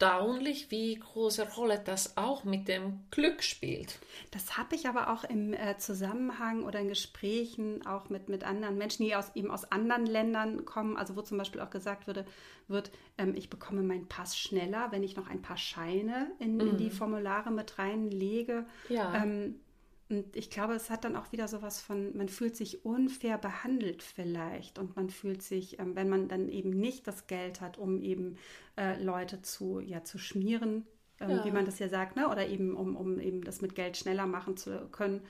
erstaunlich, 0.01 0.72
wie 0.72 0.96
große 0.96 1.48
Rolle 1.53 1.79
das 1.84 2.17
auch 2.17 2.43
mit 2.43 2.67
dem 2.67 3.01
Glück 3.12 3.43
spielt. 3.43 4.00
Das 4.31 4.58
habe 4.58 4.75
ich 4.75 4.88
aber 4.88 5.12
auch 5.12 5.24
im 5.24 5.53
äh, 5.53 5.77
Zusammenhang 5.77 6.63
oder 6.63 6.79
in 6.79 6.88
Gesprächen 6.88 7.86
auch 7.86 8.10
mit, 8.10 8.27
mit 8.27 8.43
anderen 8.43 8.77
Menschen, 8.77 9.05
die 9.05 9.15
aus, 9.15 9.31
eben 9.36 9.51
aus 9.51 9.72
anderen 9.72 10.05
Ländern 10.05 10.65
kommen, 10.65 10.98
also 10.98 11.15
wo 11.15 11.22
zum 11.22 11.38
Beispiel 11.38 11.62
auch 11.62 11.70
gesagt 11.70 12.08
würde, 12.08 12.25
wird, 12.67 12.91
ähm, 13.17 13.36
ich 13.36 13.50
bekomme 13.50 13.84
meinen 13.84 14.08
Pass 14.08 14.38
schneller, 14.38 14.91
wenn 14.91 15.03
ich 15.03 15.15
noch 15.15 15.27
ein 15.27 15.41
paar 15.41 15.58
Scheine 15.58 16.31
in, 16.39 16.60
in 16.60 16.77
die 16.77 16.89
Formulare 16.89 17.51
mit 17.51 17.77
reinlege. 17.77 18.65
Ja. 18.89 19.13
Ähm, 19.15 19.60
und 20.12 20.36
ich 20.36 20.50
glaube, 20.50 20.74
es 20.74 20.89
hat 20.89 21.06
dann 21.06 21.15
auch 21.15 21.32
wieder 21.32 21.48
sowas 21.48 21.82
von, 21.82 22.15
man 22.15 22.27
fühlt 22.27 22.56
sich 22.56 22.86
unfair 22.86 23.38
behandelt 23.38 24.03
vielleicht 24.03 24.77
und 24.77 24.96
man 24.96 25.10
fühlt 25.10 25.41
sich, 25.41 25.80
ähm, 25.80 25.96
wenn 25.96 26.10
man 26.10 26.27
dann 26.27 26.50
eben 26.50 26.70
nicht 26.72 27.08
das 27.08 27.27
Geld 27.27 27.62
hat, 27.62 27.77
um 27.77 28.01
eben 28.01 28.38
äh, 28.77 29.01
Leute 29.01 29.41
zu, 29.41 29.80
ja, 29.80 30.03
zu 30.03 30.18
schmieren, 30.18 30.86
ähm, 31.20 31.30
Ja. 31.30 31.46
wie 31.46 31.51
man 31.51 31.65
das 31.65 31.80
ja 31.80 31.88
sagt, 31.88 32.18
ne? 32.18 32.27
oder 32.27 32.48
eben 32.48 32.75
um, 32.75 32.96
um 32.98 33.20
eben 33.20 33.44
das 33.44 33.62
mit 33.62 33.74
Geld 33.74 33.96
schneller 33.96 34.27
machen 34.27 34.58
zu 34.58 34.88
können, 34.91 35.22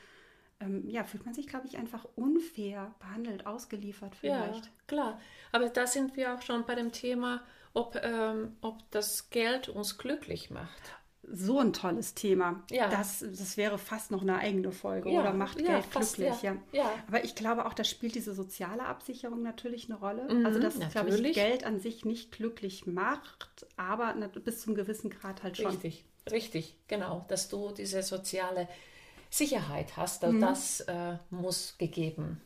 ähm, 0.60 0.88
ja, 0.90 1.04
fühlt 1.04 1.26
man 1.26 1.34
sich, 1.34 1.48
glaube 1.48 1.68
ich, 1.68 1.78
einfach 1.78 2.06
unfair 2.16 2.96
behandelt, 3.00 3.46
ausgeliefert 3.46 4.16
vielleicht. 4.16 4.66
Ja, 4.66 4.72
klar. 4.88 5.22
Aber 5.52 5.70
da 5.70 5.86
sind 5.86 6.16
wir 6.18 6.34
auch 6.34 6.42
schon 6.42 6.66
bei 6.66 6.76
dem 6.76 6.92
Thema, 6.92 7.44
ob, 7.74 7.96
ähm, 8.02 8.58
ob 8.62 8.80
das 8.92 9.30
Geld 9.30 9.70
uns 9.70 9.98
glücklich 9.98 10.50
macht. 10.50 10.96
So 11.34 11.60
ein 11.60 11.74
tolles 11.74 12.14
Thema. 12.14 12.64
Ja. 12.70 12.90
Das, 12.90 13.20
das 13.20 13.58
wäre 13.58 13.78
fast 13.78 14.12
noch 14.12 14.22
eine 14.22 14.38
eigene 14.38 14.72
Folge 14.72 15.10
Ja, 15.12 15.22
oder 15.22 15.34
macht 15.34 15.60
ja, 15.60 15.68
Geld 15.68 15.86
fast, 15.86 16.16
glücklich, 16.16 16.42
ja. 16.42 16.58
ja. 16.72 16.92
Aber 17.08 17.24
ich 17.24 17.36
glaube 17.36 17.66
auch, 17.66 17.74
da 17.74 17.84
spielt 17.84 18.16
diese 18.16 18.34
soziale 18.34 18.86
Absicherung 18.86 19.42
natürlich 19.42 19.90
eine 19.90 20.00
Rolle. 20.00 20.34
Mhm, 20.34 20.46
also 20.46 20.60
dass, 20.60 20.76
glaube 20.76 20.90
ich, 20.90 20.94
natürlich. 21.16 21.36
Geld 21.36 21.64
an 21.64 21.80
sich 21.80 22.06
nicht 22.06 22.32
glücklich 22.32 22.86
macht, 22.86 23.66
aber 23.78 24.14
bis 24.44 24.62
zum 24.62 24.76
gewissen 24.76 25.10
Grad 25.10 25.44
halt 25.44 25.58
schon. 25.58 25.68
Richtig, 25.68 26.06
richtig, 26.30 26.76
genau. 26.88 27.26
Dass 27.30 27.50
du 27.50 27.72
diese 27.72 28.04
soziale 28.04 28.68
Sicherheit 29.30 29.96
hast, 29.98 30.24
Mhm. 30.24 30.42
das 30.42 30.82
äh, 30.82 31.18
muss 31.30 31.78
gegeben 31.78 32.42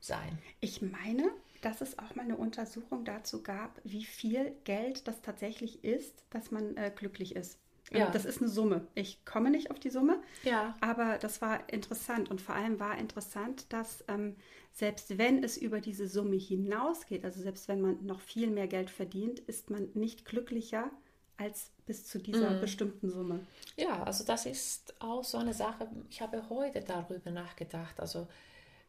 sein. 0.00 0.38
Ich 0.60 0.82
meine, 0.82 1.30
dass 1.62 1.80
es 1.80 1.98
auch 1.98 2.14
mal 2.14 2.22
eine 2.22 2.36
Untersuchung 2.36 3.04
dazu 3.04 3.42
gab, 3.42 3.80
wie 3.84 4.04
viel 4.04 4.54
Geld 4.64 5.06
das 5.08 5.20
tatsächlich 5.22 5.84
ist, 5.84 6.24
dass 6.30 6.50
man 6.50 6.76
äh, 6.76 6.90
glücklich 6.94 7.36
ist. 7.36 7.58
Ähm, 7.90 7.98
Ja. 8.00 8.10
Das 8.10 8.24
ist 8.24 8.40
eine 8.40 8.48
Summe. 8.48 8.86
Ich 8.94 9.24
komme 9.24 9.50
nicht 9.50 9.70
auf 9.70 9.78
die 9.80 9.90
Summe, 9.90 10.22
Ja. 10.44 10.74
aber 10.80 11.18
das 11.18 11.40
war 11.42 11.68
interessant. 11.72 12.30
Und 12.30 12.40
vor 12.40 12.54
allem 12.54 12.78
war 12.80 12.96
interessant, 12.98 13.72
dass 13.72 14.04
ähm, 14.08 14.36
selbst 14.72 15.18
wenn 15.18 15.42
es 15.42 15.56
über 15.56 15.80
diese 15.80 16.06
Summe 16.06 16.36
hinausgeht, 16.36 17.24
also 17.24 17.40
selbst 17.40 17.66
wenn 17.68 17.80
man 17.80 18.04
noch 18.06 18.20
viel 18.20 18.50
mehr 18.50 18.68
Geld 18.68 18.90
verdient, 18.90 19.40
ist 19.40 19.70
man 19.70 19.88
nicht 19.94 20.24
glücklicher 20.24 20.90
als 21.36 21.70
bis 21.86 22.06
zu 22.06 22.18
dieser 22.18 22.50
Mhm. 22.50 22.60
bestimmten 22.60 23.10
Summe. 23.10 23.46
Ja, 23.76 24.02
also 24.04 24.24
das 24.24 24.46
ist 24.46 24.94
auch 25.00 25.24
so 25.24 25.38
eine 25.38 25.54
Sache, 25.54 25.88
ich 26.10 26.20
habe 26.20 26.48
heute 26.50 26.82
darüber 26.82 27.30
nachgedacht. 27.30 27.98
Also 27.98 28.28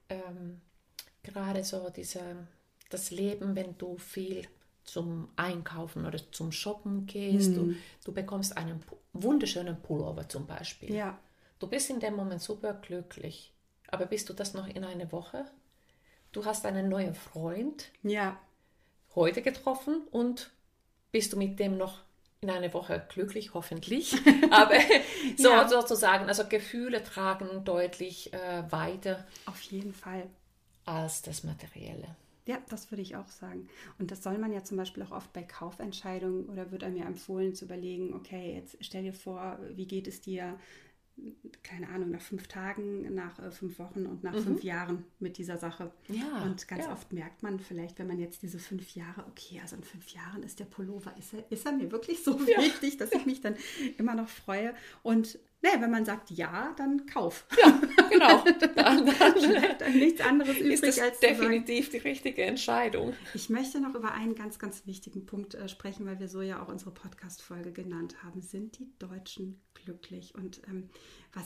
ähm, 0.10 0.62
gerade 1.24 1.64
so 1.64 1.90
diese, 1.90 2.22
das 2.90 3.10
Leben, 3.12 3.56
wenn 3.56 3.78
du 3.78 3.98
viel 3.98 4.48
zum 4.84 5.30
Einkaufen 5.36 6.06
oder 6.06 6.20
zum 6.32 6.52
Shoppen 6.52 7.06
gehst, 7.06 7.56
du, 7.56 7.74
du 8.04 8.12
bekommst 8.12 8.58
einen 8.58 8.84
wunderschönen 9.14 9.82
Pullover 9.82 10.28
zum 10.28 10.48
Beispiel. 10.48 10.94
Ja. 10.94 11.18
Du 11.60 11.68
bist 11.68 11.90
in 11.90 12.00
dem 12.00 12.16
Moment 12.16 12.42
super 12.42 12.74
glücklich, 12.74 13.54
aber 13.90 14.06
bist 14.08 14.28
du 14.30 14.34
das 14.34 14.54
noch 14.54 14.68
in 14.68 14.84
einer 14.84 15.12
Woche? 15.12 15.46
Du 16.32 16.46
hast 16.46 16.66
einen 16.66 16.90
neuen 16.90 17.14
Freund 17.14 17.92
Ja, 18.04 18.40
heute 19.16 19.42
getroffen 19.42 20.02
und 20.12 20.52
bist 21.12 21.34
du 21.34 21.38
mit 21.38 21.60
dem 21.60 21.78
noch 21.78 22.00
in 22.40 22.50
einer 22.50 22.74
Woche 22.74 23.06
glücklich, 23.10 23.54
hoffentlich. 23.54 24.16
Aber 24.50 24.76
so 25.38 25.50
Ja. 25.50 25.68
sozusagen, 25.68 26.26
also 26.28 26.46
Gefühle 26.48 27.04
tragen 27.04 27.64
deutlich 27.66 28.34
äh, 28.34 28.64
weiter 28.72 29.28
auf 29.46 29.62
jeden 29.62 29.94
Fall. 29.94 30.24
als 30.86 31.22
das 31.22 31.44
Materielle. 31.44 32.16
Ja, 32.52 32.58
das 32.70 32.92
würde 32.92 33.02
ich 33.02 33.16
auch 33.16 33.30
sagen. 33.30 33.70
Und 33.98 34.12
das 34.12 34.24
soll 34.24 34.38
man 34.38 34.52
ja 34.52 34.62
zum 34.64 34.76
Beispiel 34.76 35.04
auch 35.04 35.12
oft 35.12 35.32
bei 35.32 35.44
Kaufentscheidungen 35.44 36.50
oder 36.50 36.72
wird 36.72 36.84
einem 36.84 36.98
ja 36.98 37.06
empfohlen 37.06 37.56
zu 37.56 37.66
überlegen, 37.66 38.14
okay, 38.14 38.56
jetzt 38.56 38.78
stell 38.82 39.04
dir 39.04 39.14
vor, 39.14 39.58
wie 39.74 39.88
geht 39.88 40.06
es 40.06 40.20
dir, 40.20 40.60
keine 41.64 41.88
Ahnung, 41.90 42.12
nach 42.12 42.22
fünf 42.22 42.48
Tagen, 42.48 43.14
nach 43.14 43.40
äh, 43.40 43.52
fünf 43.52 43.80
Wochen 43.80 44.06
und 44.06 44.24
nach 44.24 44.36
fünf 44.36 44.64
Jahren 44.64 45.06
mit 45.20 45.38
dieser 45.38 45.58
Sache. 45.58 45.92
Mhm. 46.08 46.16
Ja, 46.16 46.44
Und 46.44 46.68
ganz 46.68 46.86
ja. 46.86 46.92
oft 46.92 47.14
merkt 47.14 47.42
man 47.42 47.60
vielleicht, 47.60 48.00
wenn 48.00 48.08
man 48.08 48.20
jetzt 48.20 48.42
diese 48.42 48.60
fünf 48.60 48.96
Jahre, 48.96 49.26
okay, 49.28 49.60
also 49.62 49.76
in 49.78 49.84
fünf 49.84 50.10
Jahren 50.10 50.44
ist 50.44 50.60
der 50.60 50.66
Pullover, 50.66 51.16
ist 51.18 51.34
er, 51.34 51.50
ist 51.52 51.66
er 51.66 51.72
mir 51.72 51.92
wirklich 51.92 52.24
so 52.24 52.38
wichtig, 52.40 52.98
dass 52.98 53.12
ich 53.14 53.26
mich 53.26 53.40
dann 53.40 53.56
immer 53.98 54.16
noch 54.16 54.28
freue. 54.28 54.74
Und 55.04 55.40
naja, 55.62 55.80
wenn 55.80 55.92
man 55.92 56.06
sagt 56.06 56.32
ja, 56.32 56.74
dann 56.78 57.06
kauf. 57.06 57.46
Genau, 58.10 58.44
dann, 58.76 59.06
dann 59.06 59.34
Bleibt 59.34 59.84
einem 59.84 60.00
nichts 60.00 60.22
anderes 60.22 60.58
übrig, 60.58 60.74
ist 60.74 60.84
das 60.84 61.00
als 61.00 61.20
zu 61.20 61.28
sagen, 61.28 61.40
definitiv 61.40 61.90
die 61.90 61.98
richtige 61.98 62.44
Entscheidung. 62.44 63.14
ich 63.34 63.50
möchte 63.50 63.80
noch 63.80 63.94
über 63.96 64.14
einen 64.14 64.36
ganz, 64.36 64.60
ganz 64.60 64.86
wichtigen 64.88 65.26
Punkt 65.26 65.54
äh, 65.54 65.68
sprechen, 65.68 66.06
weil 66.06 66.20
wir 66.20 66.28
so 66.28 66.42
ja 66.42 66.62
auch 66.62 66.68
unsere 66.68 66.92
Podcast-Folge 66.92 67.72
genannt 67.72 68.24
haben. 68.24 68.42
Sind 68.42 68.80
die 68.80 68.92
Deutschen 68.98 69.62
glücklich? 69.74 70.34
Und 70.36 70.62
ähm, 70.68 70.90
was 71.34 71.46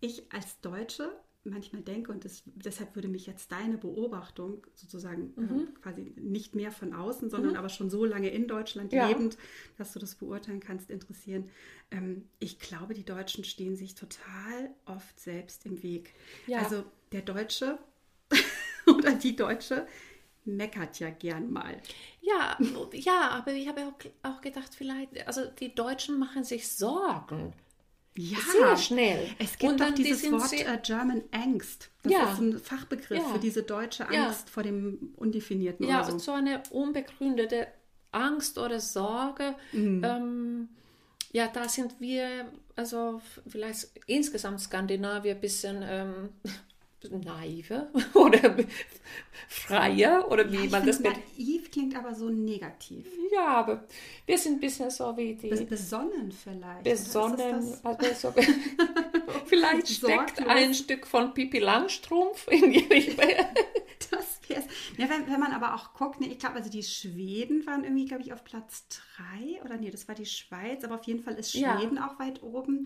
ich 0.00 0.30
als 0.32 0.60
Deutsche 0.60 1.10
manchmal 1.44 1.82
denke, 1.82 2.12
und 2.12 2.24
das, 2.24 2.42
deshalb 2.46 2.94
würde 2.94 3.08
mich 3.08 3.26
jetzt 3.26 3.50
deine 3.52 3.78
Beobachtung 3.78 4.66
sozusagen 4.74 5.32
Mhm. 5.36 5.68
äh, 5.68 5.80
quasi 5.80 6.12
nicht 6.16 6.54
mehr 6.54 6.70
von 6.72 6.92
außen, 6.92 7.30
sondern 7.30 7.56
aber 7.56 7.68
schon 7.68 7.90
so 7.90 8.04
lange 8.04 8.28
in 8.28 8.48
Deutschland 8.48 8.92
Ja. 8.92 9.06
lebend, 9.08 9.38
dass 9.76 9.92
du 9.92 9.98
das 9.98 10.14
beurteilen 10.16 10.60
kannst, 10.60 10.90
interessieren. 10.90 11.48
Ähm, 11.90 12.28
ich 12.38 12.58
glaube, 12.58 12.92
die 12.94 13.04
Deutschen 13.04 13.44
stehen 13.44 13.76
sich 13.76 13.94
total 13.94 14.70
oft 14.84 15.18
selbst 15.18 15.64
im 15.64 15.82
Weg. 15.82 16.14
Ja. 16.46 16.58
Also 16.58 16.84
der 17.12 17.22
Deutsche 17.22 17.78
oder 18.86 19.12
die 19.14 19.36
Deutsche 19.36 19.86
meckert 20.44 20.98
ja 20.98 21.10
gern 21.10 21.50
mal. 21.52 21.76
Ja, 22.20 22.58
ja, 22.92 23.30
aber 23.30 23.52
ich 23.52 23.68
habe 23.68 23.86
auch, 23.86 23.98
auch 24.30 24.40
gedacht, 24.40 24.74
vielleicht, 24.74 25.26
also 25.26 25.42
die 25.46 25.74
Deutschen 25.74 26.18
machen 26.18 26.42
sich 26.44 26.68
Sorgen. 26.68 27.52
Ja, 28.20 28.38
Sehr 28.52 28.76
schnell. 28.76 29.28
Es 29.38 29.56
gibt 29.58 29.72
Und 29.72 29.80
doch 29.80 29.86
dann, 29.86 29.94
die 29.94 30.02
dieses 30.02 30.30
Wort 30.32 30.52
äh, 30.52 30.78
German 30.82 31.22
Angst. 31.30 31.88
Das 32.02 32.12
Ja. 32.12 32.32
ist 32.32 32.40
ein 32.40 32.58
Fachbegriff 32.58 33.18
Ja. 33.22 33.28
für 33.32 33.38
diese 33.38 33.62
deutsche 33.62 34.08
Ja. 34.10 34.26
Angst 34.26 34.50
vor 34.50 34.64
dem 34.64 35.12
Undefinierten 35.16 35.86
Ja, 35.86 36.02
so. 36.02 36.12
und 36.12 36.18
so 36.18 36.32
eine 36.32 36.62
unbegründete 36.70 37.68
Angst 38.10 38.58
oder 38.58 38.80
Sorge. 38.80 39.54
Mhm. 39.72 40.02
Ähm, 40.04 40.68
ja, 41.30 41.46
da 41.46 41.68
sind 41.68 42.00
wir, 42.00 42.50
also 42.74 43.20
vielleicht 43.46 43.88
insgesamt 44.06 44.60
Skandinavier 44.62 45.36
ein 45.36 45.40
bisschen 45.40 45.84
ähm, 45.86 46.30
naiver 47.10 47.88
oder 48.14 48.56
freier 49.48 50.30
oder 50.30 50.50
wie 50.50 50.64
Ja, 50.64 50.70
man 50.70 50.86
das 50.86 51.00
nennt. 51.00 51.16
naiv 51.38 51.70
klingt 51.70 51.96
aber 51.96 52.14
so 52.14 52.28
negativ. 52.28 53.06
Ja, 53.32 53.46
aber 53.58 53.84
wir 54.26 54.36
sind 54.38 54.54
ein 54.54 54.60
bisschen 54.60 54.90
so 54.90 55.16
wie 55.16 55.34
die 55.34 55.50
Bes- 55.52 55.64
Besonnen 55.66 56.32
vielleicht. 56.32 56.84
besonnen. 56.84 57.64
Also 57.84 58.06
so, 58.14 58.34
vielleicht 59.46 59.88
steckt 59.88 60.36
Sorglos. 60.36 60.46
ein 60.48 60.74
Stück 60.74 61.06
von 61.06 61.32
Pipi 61.34 61.58
Langstrumpf 61.60 62.48
in 62.48 62.72
ihre. 62.72 63.46
Ja, 64.98 65.08
wenn, 65.08 65.26
wenn 65.32 65.40
man 65.40 65.52
aber 65.52 65.74
auch 65.74 65.94
guckt, 65.94 66.20
ne, 66.20 66.26
ich 66.26 66.38
glaube, 66.38 66.56
also 66.56 66.68
die 66.70 66.82
Schweden 66.82 67.64
waren 67.66 67.84
irgendwie, 67.84 68.04
glaube 68.04 68.22
ich, 68.22 68.32
auf 68.32 68.44
Platz 68.44 68.86
drei 69.16 69.62
oder 69.64 69.76
nee, 69.76 69.90
das 69.90 70.08
war 70.08 70.14
die 70.14 70.26
Schweiz, 70.26 70.84
aber 70.84 70.96
auf 70.96 71.04
jeden 71.04 71.22
Fall 71.22 71.34
ist 71.34 71.54
Ja. 71.54 71.74
Mhm. 71.74 71.78
Schweden 71.80 71.98
auch 71.98 72.18
weit 72.18 72.42
oben. 72.42 72.82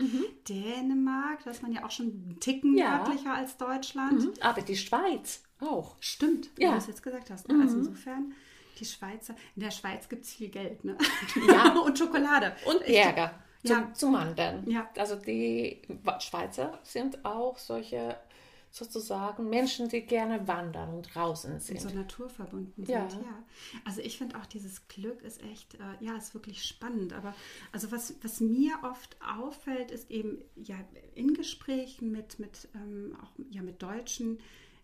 Dänemark, 0.47 1.43
da 1.43 1.51
ist 1.51 1.61
man 1.63 1.71
ja 1.73 1.83
auch 1.85 1.91
schon 1.91 2.05
einen 2.07 2.37
Ticken 2.39 2.77
Ja. 2.77 2.97
nördlicher 2.97 3.33
als 3.33 3.57
Deutschland. 3.57 4.41
Aber 4.43 4.61
die 4.61 4.75
Schweiz 4.77 5.43
auch. 5.59 5.95
Stimmt, 5.99 6.49
Ja. 6.57 6.67
wie 6.69 6.71
du 6.73 6.77
es 6.77 6.87
jetzt 6.87 7.03
gesagt 7.03 7.29
hast. 7.29 7.49
Also 7.49 7.77
insofern, 7.77 8.33
Die 8.79 8.85
Schweizer, 8.85 9.35
in 9.55 9.61
der 9.61 9.69
Schweiz 9.71 10.09
gibt 10.09 10.25
es 10.25 10.33
viel 10.33 10.49
Geld, 10.49 10.83
ne? 10.83 10.97
Ja. 11.47 11.73
und 11.85 11.97
Schokolade. 11.97 12.55
Und 12.65 12.83
Berger 12.85 13.39
zum, 13.63 13.71
ja. 13.77 13.93
zum 13.93 14.13
Wandern. 14.13 14.67
Ja. 14.69 14.89
Also 14.97 15.15
die 15.15 15.81
Schweizer 16.19 16.79
sind 16.83 17.23
auch 17.23 17.57
solche 17.59 18.17
sozusagen 18.73 19.49
Menschen, 19.49 19.87
die 19.87 20.01
gerne 20.01 20.47
wandern 20.47 20.95
und 20.95 21.13
draußen 21.13 21.59
sind. 21.59 21.83
Und 21.83 21.91
so 21.91 21.95
naturverbunden 21.95 22.85
ja. 22.87 23.07
sind, 23.07 23.21
ja. 23.21 23.43
Also 23.85 24.01
ich 24.01 24.17
finde 24.17 24.35
auch 24.39 24.47
dieses 24.47 24.87
Glück 24.87 25.21
ist 25.21 25.43
echt, 25.43 25.75
äh, 25.75 26.03
ja, 26.03 26.17
ist 26.17 26.33
wirklich 26.33 26.65
spannend. 26.65 27.13
Aber 27.13 27.35
also 27.71 27.91
was, 27.91 28.15
was 28.23 28.39
mir 28.39 28.73
oft 28.81 29.15
auffällt, 29.21 29.91
ist 29.91 30.09
eben, 30.09 30.39
ja, 30.55 30.75
in 31.13 31.35
Gesprächen 31.35 32.11
mit, 32.11 32.39
mit 32.39 32.67
ähm, 32.73 33.15
auch 33.21 33.31
ja, 33.51 33.61
mit 33.61 33.83
Deutschen, 33.83 34.39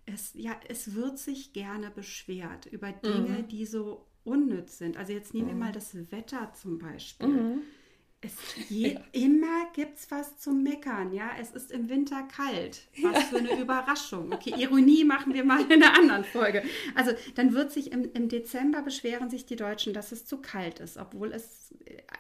es, 0.06 0.36
ja, 0.36 0.56
es 0.68 0.94
wird 0.94 1.18
sich 1.18 1.54
gerne 1.54 1.90
beschwert 1.90 2.68
über 2.68 2.92
Dinge, 2.92 3.40
mhm. 3.40 3.48
die 3.48 3.66
so 3.66 4.06
unnütz 4.24 4.78
sind. 4.78 4.98
Also 4.98 5.14
jetzt 5.14 5.34
nehmen 5.34 5.48
wir 5.48 5.56
mhm. 5.56 5.62
mal 5.62 5.72
das 5.72 5.96
Wetter 6.12 6.54
zum 6.54 6.78
Beispiel. 6.78 7.28
Mhm. 7.28 7.62
Es 8.22 8.34
je, 8.70 8.94
ja. 8.94 9.02
immer 9.14 9.68
gibt's 9.74 10.12
was 10.12 10.38
zu 10.38 10.52
meckern, 10.52 11.14
ja. 11.14 11.30
Es 11.40 11.52
ist 11.52 11.72
im 11.72 11.90
Winter 11.90 12.24
kalt. 12.24 12.82
Was 13.02 13.14
ja. 13.14 13.22
für 13.22 13.38
eine 13.38 13.60
Überraschung. 13.60 14.34
Okay, 14.34 14.54
Ironie 14.58 15.04
machen 15.04 15.34
wir 15.34 15.44
mal 15.46 15.62
in 15.62 15.84
einer 15.84 15.98
anderen 15.98 16.26
Folge. 16.26 16.64
Also 16.96 17.12
dann 17.36 17.54
wird 17.54 17.72
sich 17.72 17.92
im, 17.92 18.12
im 18.14 18.28
Dezember 18.28 18.82
beschweren 18.82 19.30
sich 19.30 19.46
die 19.46 19.56
Deutschen, 19.56 19.94
dass 19.94 20.12
es 20.12 20.26
zu 20.26 20.38
kalt 20.38 20.80
ist, 20.80 20.98
obwohl 20.98 21.32
es 21.32 21.74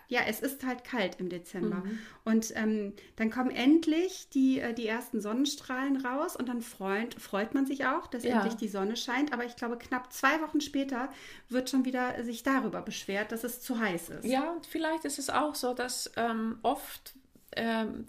ja 0.08 0.22
es 0.28 0.40
ist 0.40 0.66
halt 0.66 0.84
kalt 0.84 1.20
im 1.20 1.30
Dezember. 1.30 1.78
Mhm. 1.78 2.00
Und 2.24 2.54
ähm, 2.56 2.94
dann 3.16 3.30
kommen 3.30 3.52
endlich 3.52 4.30
die, 4.30 4.60
äh, 4.60 4.74
die 4.74 4.88
ersten 4.88 5.22
Sonnenstrahlen 5.22 6.06
raus 6.06 6.36
und 6.36 6.48
dann 6.48 6.62
freut, 6.62 7.16
freut 7.16 7.54
man 7.54 7.66
sich 7.66 7.86
auch, 7.86 8.08
dass 8.08 8.24
ja. 8.24 8.36
endlich 8.36 8.56
die 8.56 8.68
Sonne 8.68 8.96
scheint. 8.96 9.34
Aber 9.34 9.46
ich 9.46 9.56
glaube, 9.56 9.78
knapp 9.78 10.12
zwei 10.14 10.42
Wochen 10.42 10.62
später 10.62 11.10
wird 11.50 11.70
schon 11.70 11.86
wieder 11.86 12.24
sich 12.24 12.44
darüber 12.44 12.82
beschwert, 12.82 13.32
dass 13.32 13.44
es 13.44 13.62
zu 13.62 13.80
heiß 13.80 14.10
ist. 14.10 14.26
Ja, 14.26 14.52
und 14.52 14.66
vielleicht 14.66 15.06
ist 15.06 15.20
es 15.20 15.30
auch 15.30 15.56
so, 15.56 15.74
dass 15.74 15.89
dass 15.90 16.12
ähm, 16.18 16.60
oft, 16.62 17.16
ähm, 17.56 18.06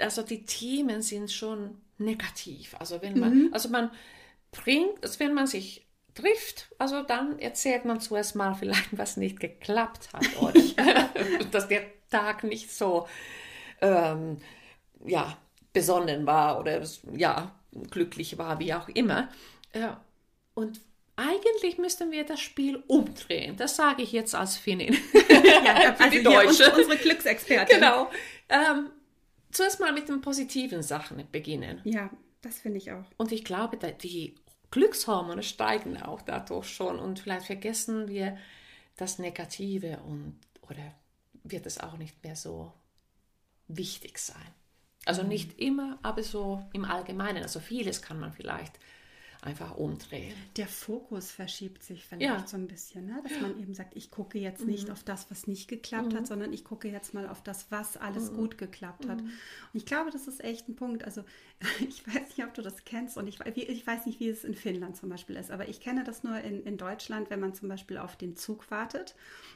also 0.00 0.22
die 0.22 0.44
Themen 0.44 1.02
sind 1.02 1.30
schon 1.30 1.80
negativ. 1.98 2.74
Also 2.80 3.00
wenn 3.00 3.18
man, 3.18 3.34
mhm. 3.34 3.54
also 3.54 3.68
man 3.68 3.90
bringt, 4.50 5.04
also 5.04 5.20
wenn 5.20 5.32
man 5.32 5.46
sich 5.46 5.86
trifft, 6.14 6.68
also 6.78 7.02
dann 7.02 7.38
erzählt 7.38 7.84
man 7.84 8.00
zuerst 8.00 8.34
mal 8.34 8.54
vielleicht, 8.54 8.98
was 8.98 9.16
nicht 9.16 9.38
geklappt 9.38 10.08
hat 10.12 10.26
oder 10.40 11.10
dass 11.52 11.68
der 11.68 11.84
Tag 12.10 12.42
nicht 12.42 12.72
so 12.72 13.06
ähm, 13.80 14.38
ja, 15.04 15.36
besonnen 15.72 16.26
war 16.26 16.58
oder 16.58 16.82
ja, 17.12 17.52
glücklich 17.90 18.36
war, 18.36 18.58
wie 18.58 18.74
auch 18.74 18.88
immer. 18.88 19.28
Ja, 19.74 20.00
und 20.54 20.80
eigentlich 21.16 21.78
müssten 21.78 22.10
wir 22.10 22.24
das 22.24 22.40
Spiel 22.40 22.82
umdrehen. 22.86 23.56
Das 23.56 23.76
sage 23.76 24.02
ich 24.02 24.12
jetzt 24.12 24.34
als 24.34 24.56
Finnin. 24.56 24.94
ja, 25.64 25.94
also 25.98 26.10
die 26.10 26.22
Deutsche. 26.22 26.70
unsere 26.74 26.96
Glücksexpertin. 26.96 27.80
Genau. 27.80 28.10
Ähm, 28.48 28.90
zuerst 29.50 29.80
mal 29.80 29.92
mit 29.92 30.08
den 30.08 30.20
positiven 30.20 30.82
Sachen 30.82 31.26
beginnen. 31.32 31.80
Ja, 31.84 32.10
das 32.42 32.58
finde 32.58 32.78
ich 32.78 32.92
auch. 32.92 33.04
Und 33.16 33.32
ich 33.32 33.44
glaube, 33.44 33.76
die 33.76 34.34
Glückshormone 34.70 35.42
steigen 35.42 36.00
auch 36.02 36.20
dadurch 36.20 36.68
schon 36.68 36.98
und 36.98 37.18
vielleicht 37.18 37.46
vergessen 37.46 38.08
wir 38.08 38.36
das 38.96 39.18
Negative 39.18 39.98
und 40.06 40.38
oder 40.62 40.94
wird 41.44 41.66
es 41.66 41.78
auch 41.78 41.96
nicht 41.96 42.22
mehr 42.22 42.36
so 42.36 42.72
wichtig 43.68 44.18
sein. 44.18 44.54
Also 45.04 45.22
mhm. 45.22 45.28
nicht 45.28 45.58
immer, 45.58 45.98
aber 46.02 46.22
so 46.22 46.62
im 46.72 46.84
Allgemeinen. 46.84 47.42
Also 47.42 47.60
vieles 47.60 48.02
kann 48.02 48.18
man 48.18 48.32
vielleicht 48.32 48.78
einfach 49.42 49.76
umdrehen. 49.76 50.34
Der 50.56 50.66
Fokus 50.66 51.30
verschiebt 51.30 51.82
sich 51.82 52.04
vielleicht 52.04 52.40
ja. 52.40 52.46
so 52.46 52.56
ein 52.56 52.66
bisschen, 52.66 53.06
ne? 53.06 53.22
dass 53.22 53.40
man 53.40 53.58
eben 53.60 53.74
sagt, 53.74 53.96
ich 53.96 54.10
gucke 54.10 54.38
jetzt 54.38 54.62
mhm. 54.62 54.70
nicht 54.70 54.90
auf 54.90 55.02
das, 55.04 55.30
was 55.30 55.46
nicht 55.46 55.68
geklappt 55.68 56.12
mhm. 56.12 56.16
hat, 56.16 56.26
sondern 56.26 56.52
ich 56.52 56.64
gucke 56.64 56.88
jetzt 56.88 57.14
mal 57.14 57.28
auf 57.28 57.42
das, 57.42 57.70
was 57.70 57.96
alles 57.96 58.30
mhm. 58.30 58.36
gut 58.36 58.58
geklappt 58.58 59.08
hat. 59.08 59.22
Mhm. 59.22 59.28
Und 59.28 59.74
ich 59.74 59.86
glaube, 59.86 60.10
das 60.10 60.26
ist 60.26 60.42
echt 60.42 60.68
ein 60.68 60.76
Punkt. 60.76 61.04
Also 61.04 61.24
ich 61.88 62.06
weiß 62.06 62.36
nicht, 62.36 62.44
ob 62.44 62.54
du 62.54 62.62
das 62.62 62.84
kennst 62.84 63.16
und 63.16 63.26
ich, 63.26 63.40
ich 63.40 63.86
weiß 63.86 64.06
nicht, 64.06 64.20
wie 64.20 64.28
es 64.28 64.44
in 64.44 64.54
Finnland 64.54 64.96
zum 64.96 65.08
Beispiel 65.08 65.36
ist, 65.36 65.50
aber 65.50 65.68
ich 65.68 65.80
kenne 65.80 66.04
das 66.04 66.22
nur 66.22 66.38
in, 66.40 66.62
in 66.64 66.76
Deutschland, 66.76 67.30
wenn 67.30 67.40
man 67.40 67.54
zum 67.54 67.68
Beispiel 67.68 67.98
auf 67.98 68.16
den 68.16 68.36
Zug 68.36 68.70
wartet 68.70 69.14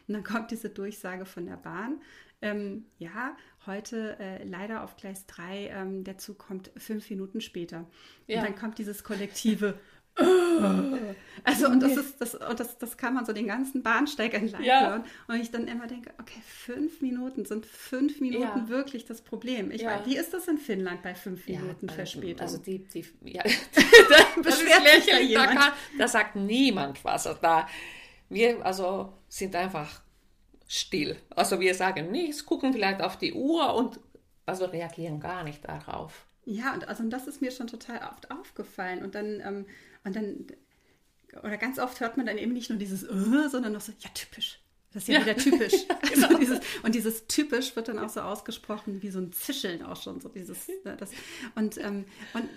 und 0.08 0.14
dann 0.14 0.24
kommt 0.24 0.50
diese 0.50 0.70
Durchsage 0.70 1.24
von 1.24 1.46
der 1.46 1.56
Bahn. 1.56 2.00
Ähm, 2.42 2.86
ja, 2.98 3.36
heute 3.66 4.18
äh, 4.18 4.44
leider 4.44 4.82
auf 4.82 4.96
Gleis 4.96 5.26
3, 5.26 5.68
ähm, 5.68 6.04
der 6.04 6.18
Zug 6.18 6.38
kommt 6.38 6.70
fünf 6.76 7.10
Minuten 7.10 7.40
später. 7.40 7.86
Ja. 8.26 8.38
Und 8.38 8.46
dann 8.46 8.56
kommt 8.56 8.78
dieses 8.78 9.04
kollektive 9.04 9.78
also 11.44 11.68
und 11.68 11.80
das 11.80 11.96
ist 11.96 12.20
das 12.20 12.34
und 12.34 12.60
das, 12.60 12.76
das 12.78 12.96
kann 12.96 13.14
man 13.14 13.24
so 13.24 13.32
den 13.32 13.46
ganzen 13.46 13.82
Bahnsteig 13.82 14.34
entlang 14.34 14.62
ja. 14.62 14.88
hören 14.88 15.04
und 15.28 15.36
ich 15.36 15.50
dann 15.50 15.66
immer 15.66 15.86
denke, 15.86 16.10
okay, 16.20 16.40
fünf 16.44 17.00
Minuten 17.00 17.44
sind 17.44 17.64
fünf 17.64 18.20
Minuten 18.20 18.42
ja. 18.42 18.68
wirklich 18.68 19.06
das 19.06 19.22
Problem. 19.22 19.70
Ich 19.70 19.82
ja. 19.82 19.90
weiß, 19.90 20.06
wie 20.06 20.16
ist 20.16 20.34
das 20.34 20.48
in 20.48 20.58
Finnland 20.58 21.02
bei 21.02 21.14
fünf 21.14 21.46
Minuten 21.46 21.86
ja, 21.88 21.92
Verspätung? 21.92 22.40
Also 22.40 22.58
die, 22.58 22.80
die 22.80 23.04
ja, 23.22 23.42
da 23.74 24.42
beschwert 24.42 24.88
sich 24.96 25.06
da 25.10 25.20
jemand. 25.20 25.50
Da, 25.50 25.54
kann, 25.54 25.72
da 25.96 26.08
sagt 26.08 26.36
niemand 26.36 27.02
was. 27.04 27.26
Also 27.26 27.38
da 27.40 27.68
wir 28.28 28.64
also 28.64 29.12
sind 29.28 29.56
einfach 29.56 30.02
still. 30.70 31.16
Also 31.30 31.58
wir 31.58 31.74
sagen 31.74 32.12
nichts, 32.12 32.46
gucken 32.46 32.72
vielleicht 32.72 33.02
auf 33.02 33.18
die 33.18 33.32
Uhr 33.32 33.74
und 33.74 33.98
also 34.46 34.66
reagieren 34.66 35.18
gar 35.18 35.42
nicht 35.42 35.66
darauf. 35.66 36.26
Ja, 36.44 36.72
und 36.74 36.88
also 36.88 37.02
und 37.02 37.10
das 37.10 37.26
ist 37.26 37.42
mir 37.42 37.50
schon 37.50 37.66
total 37.66 38.00
oft 38.10 38.30
aufgefallen. 38.30 39.02
Und 39.02 39.16
dann, 39.16 39.40
ähm, 39.40 39.66
und 40.04 40.14
dann, 40.14 40.46
oder 41.42 41.56
ganz 41.56 41.80
oft 41.80 41.98
hört 42.00 42.16
man 42.16 42.26
dann 42.26 42.38
eben 42.38 42.52
nicht 42.52 42.70
nur 42.70 42.78
dieses 42.78 43.02
uh, 43.02 43.48
sondern 43.48 43.72
noch 43.72 43.80
so, 43.80 43.92
ja, 43.98 44.10
typisch. 44.14 44.60
Das 44.92 45.02
ist 45.02 45.08
ja, 45.08 45.18
ja. 45.18 45.26
wieder 45.26 45.36
typisch. 45.36 45.72
genau. 46.12 46.28
also 46.28 46.38
dieses, 46.38 46.60
und 46.84 46.94
dieses 46.94 47.26
typisch 47.26 47.74
wird 47.74 47.88
dann 47.88 47.98
auch 47.98 48.08
so 48.08 48.20
ausgesprochen 48.20 49.02
wie 49.02 49.10
so 49.10 49.18
ein 49.18 49.32
Zischeln 49.32 49.84
auch 49.84 50.00
schon. 50.00 50.20
So 50.20 50.28
dieses, 50.28 50.68
ne, 50.84 50.96
das, 50.96 51.10
und, 51.56 51.78
ähm, 51.78 52.04
und 52.32 52.48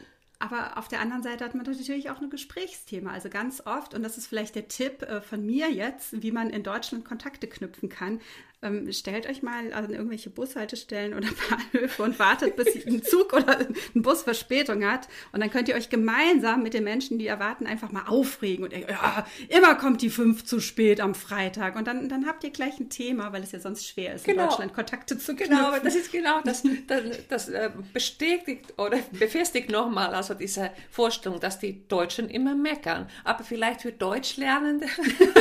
aber 0.44 0.78
auf 0.78 0.90
der 0.90 1.00
anderen 1.00 1.24
Seite 1.24 1.46
hat 1.46 1.56
man 1.56 1.66
natürlich 1.66 2.10
auch 2.10 2.20
ein 2.20 2.30
Gesprächsthema. 2.30 3.12
Also 3.12 3.30
ganz 3.30 3.66
oft, 3.66 3.94
und 3.94 4.04
das 4.04 4.18
ist 4.18 4.28
vielleicht 4.28 4.56
der 4.56 4.68
Tipp 4.68 5.02
äh, 5.04 5.22
von 5.22 5.46
mir 5.46 5.72
jetzt, 5.72 6.22
wie 6.22 6.34
man 6.34 6.50
in 6.50 6.64
Deutschland 6.64 7.06
Kontakte 7.06 7.48
knüpfen 7.48 7.88
kann. 7.88 8.20
Ähm, 8.64 8.92
stellt 8.92 9.28
euch 9.28 9.44
mal 9.44 9.74
an 9.74 9.92
irgendwelche 9.92 10.30
Bushaltestellen 10.30 11.14
oder 11.14 11.28
Bahnhöfe 11.50 12.04
und 12.04 12.18
wartet, 12.20 12.56
bis 12.56 12.86
ein 12.86 13.04
Zug 13.04 13.34
oder 13.34 13.60
ein 13.60 14.02
Bus 14.02 14.24
Verspätung 14.24 14.86
hat. 14.86 15.08
Und 15.32 15.42
dann 15.42 15.52
könnt 15.52 15.68
ihr 15.70 15.76
euch 15.76 15.90
gemeinsam 15.90 16.64
mit 16.64 16.74
den 16.74 16.84
Menschen, 16.84 17.20
die 17.20 17.28
erwarten, 17.28 17.68
einfach 17.68 17.92
mal 17.92 18.06
aufregen 18.08 18.64
und 18.66 18.74
ja, 18.74 19.26
immer 19.50 19.76
kommt 19.76 20.02
die 20.02 20.10
fünf 20.10 20.46
zu 20.46 20.60
spät 20.60 21.02
am 21.02 21.16
Freitag. 21.16 21.76
Und 21.76 21.88
dann, 21.88 22.10
dann 22.10 22.26
habt 22.26 22.44
ihr 22.44 22.52
gleich 22.52 22.80
ein 22.80 22.90
Thema, 22.90 23.34
weil 23.34 23.44
es 23.44 23.52
ja 23.52 23.60
sonst 23.60 23.88
schwer 23.88 24.16
ist, 24.16 24.26
genau. 24.26 24.44
in 24.44 24.50
Deutschland 24.50 24.74
Kontakte 24.74 25.18
zu 25.18 25.36
knüpfen. 25.36 25.58
Genau, 25.58 25.72
das 25.84 25.96
ist 25.96 26.12
genau 26.12 26.42
das, 26.44 26.64
das, 26.88 27.02
das 27.30 27.50
äh, 27.50 27.72
bestätigt 27.94 28.74
oder 28.78 29.00
befestigt 29.12 29.70
nochmal 29.70 30.14
also 30.14 30.34
diese 30.34 30.72
Vorstellung, 30.90 31.40
dass 31.40 31.60
die 31.60 31.88
Deutschen 31.88 32.30
immer 32.30 32.56
meckern. 32.56 33.08
Aber 33.24 33.44
vielleicht 33.44 33.82
für 33.82 33.92
Deutschlernende 33.92 34.86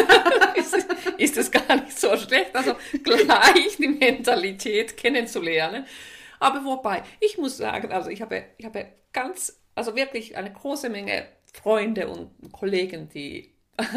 ist, 0.56 0.86
ist 1.18 1.36
es 1.36 1.50
gar 1.50 1.76
nicht 1.76 1.98
so 1.98 2.16
schlecht. 2.16 2.54
Also 2.54 2.74
gleich 3.16 3.76
die 3.78 3.88
Mentalität 3.88 4.96
kennenzulernen. 4.96 5.86
Aber 6.40 6.64
wobei, 6.64 7.02
ich 7.20 7.38
muss 7.38 7.56
sagen, 7.56 7.92
also 7.92 8.10
ich 8.10 8.20
habe, 8.20 8.44
ich 8.58 8.64
habe 8.64 8.86
ganz, 9.12 9.62
also 9.74 9.94
wirklich 9.94 10.36
eine 10.36 10.52
große 10.52 10.88
Menge 10.88 11.26
Freunde 11.52 12.08
und 12.08 12.52
Kollegen, 12.52 13.08
die 13.08 13.54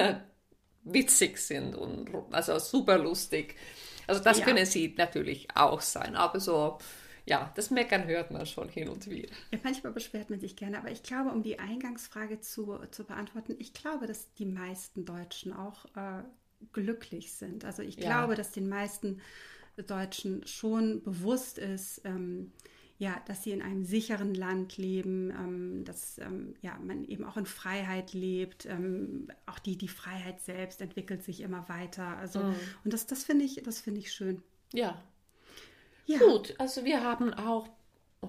witzig 0.83 1.37
sind 1.37 1.75
und 1.75 2.09
also 2.31 2.59
super 2.59 2.97
lustig. 2.97 3.55
Also 4.07 4.21
das 4.23 4.39
ja. 4.39 4.45
können 4.45 4.65
sie 4.65 4.93
natürlich 4.97 5.47
auch 5.55 5.81
sein, 5.81 6.15
aber 6.15 6.39
so, 6.39 6.77
ja, 7.25 7.51
das 7.55 7.71
Meckern 7.71 8.05
hört 8.05 8.29
man 8.29 8.45
schon 8.45 8.69
hin 8.69 8.87
und 8.89 9.09
wieder. 9.09 9.29
Ja, 9.51 9.59
manchmal 9.63 9.93
beschwert 9.93 10.29
man 10.29 10.39
sich 10.39 10.55
gerne, 10.55 10.77
aber 10.77 10.91
ich 10.91 11.01
glaube, 11.01 11.31
um 11.31 11.41
die 11.41 11.57
Eingangsfrage 11.57 12.39
zu, 12.39 12.79
zu 12.91 13.03
beantworten, 13.05 13.55
ich 13.57 13.73
glaube, 13.73 14.05
dass 14.05 14.31
die 14.35 14.45
meisten 14.45 15.05
Deutschen 15.05 15.51
auch 15.51 15.85
äh, 15.95 16.23
glücklich 16.73 17.33
sind. 17.33 17.65
Also 17.65 17.81
ich 17.81 17.95
ja. 17.97 18.03
glaube, 18.03 18.35
dass 18.35 18.51
den 18.51 18.67
meisten 18.67 19.21
Deutschen 19.87 20.45
schon 20.47 21.03
bewusst 21.03 21.57
ist, 21.57 22.01
ähm, 22.05 22.51
ja, 22.97 23.21
dass 23.27 23.43
sie 23.43 23.51
in 23.51 23.61
einem 23.61 23.83
sicheren 23.83 24.33
Land 24.33 24.77
leben, 24.77 25.29
ähm, 25.31 25.83
dass 25.83 26.17
ähm, 26.17 26.55
ja, 26.61 26.79
man 26.79 27.03
eben 27.03 27.25
auch 27.25 27.35
in 27.35 27.45
Freiheit 27.45 28.13
lebt. 28.13 28.65
Ähm, 28.65 29.27
auch 29.45 29.59
die, 29.59 29.77
die 29.77 29.89
Freiheit 29.89 30.39
selbst 30.39 30.81
entwickelt 30.81 31.23
sich 31.23 31.41
immer 31.41 31.67
weiter. 31.67 32.17
Also, 32.17 32.39
mhm. 32.39 32.55
und 32.85 32.93
das, 32.93 33.05
das 33.05 33.25
finde 33.25 33.43
ich, 33.43 33.61
das 33.63 33.81
finde 33.81 33.99
ich 33.99 34.13
schön. 34.13 34.41
Ja. 34.73 35.01
ja. 36.05 36.19
Gut, 36.19 36.55
also 36.57 36.85
wir 36.85 37.03
haben 37.03 37.33
auch 37.33 37.67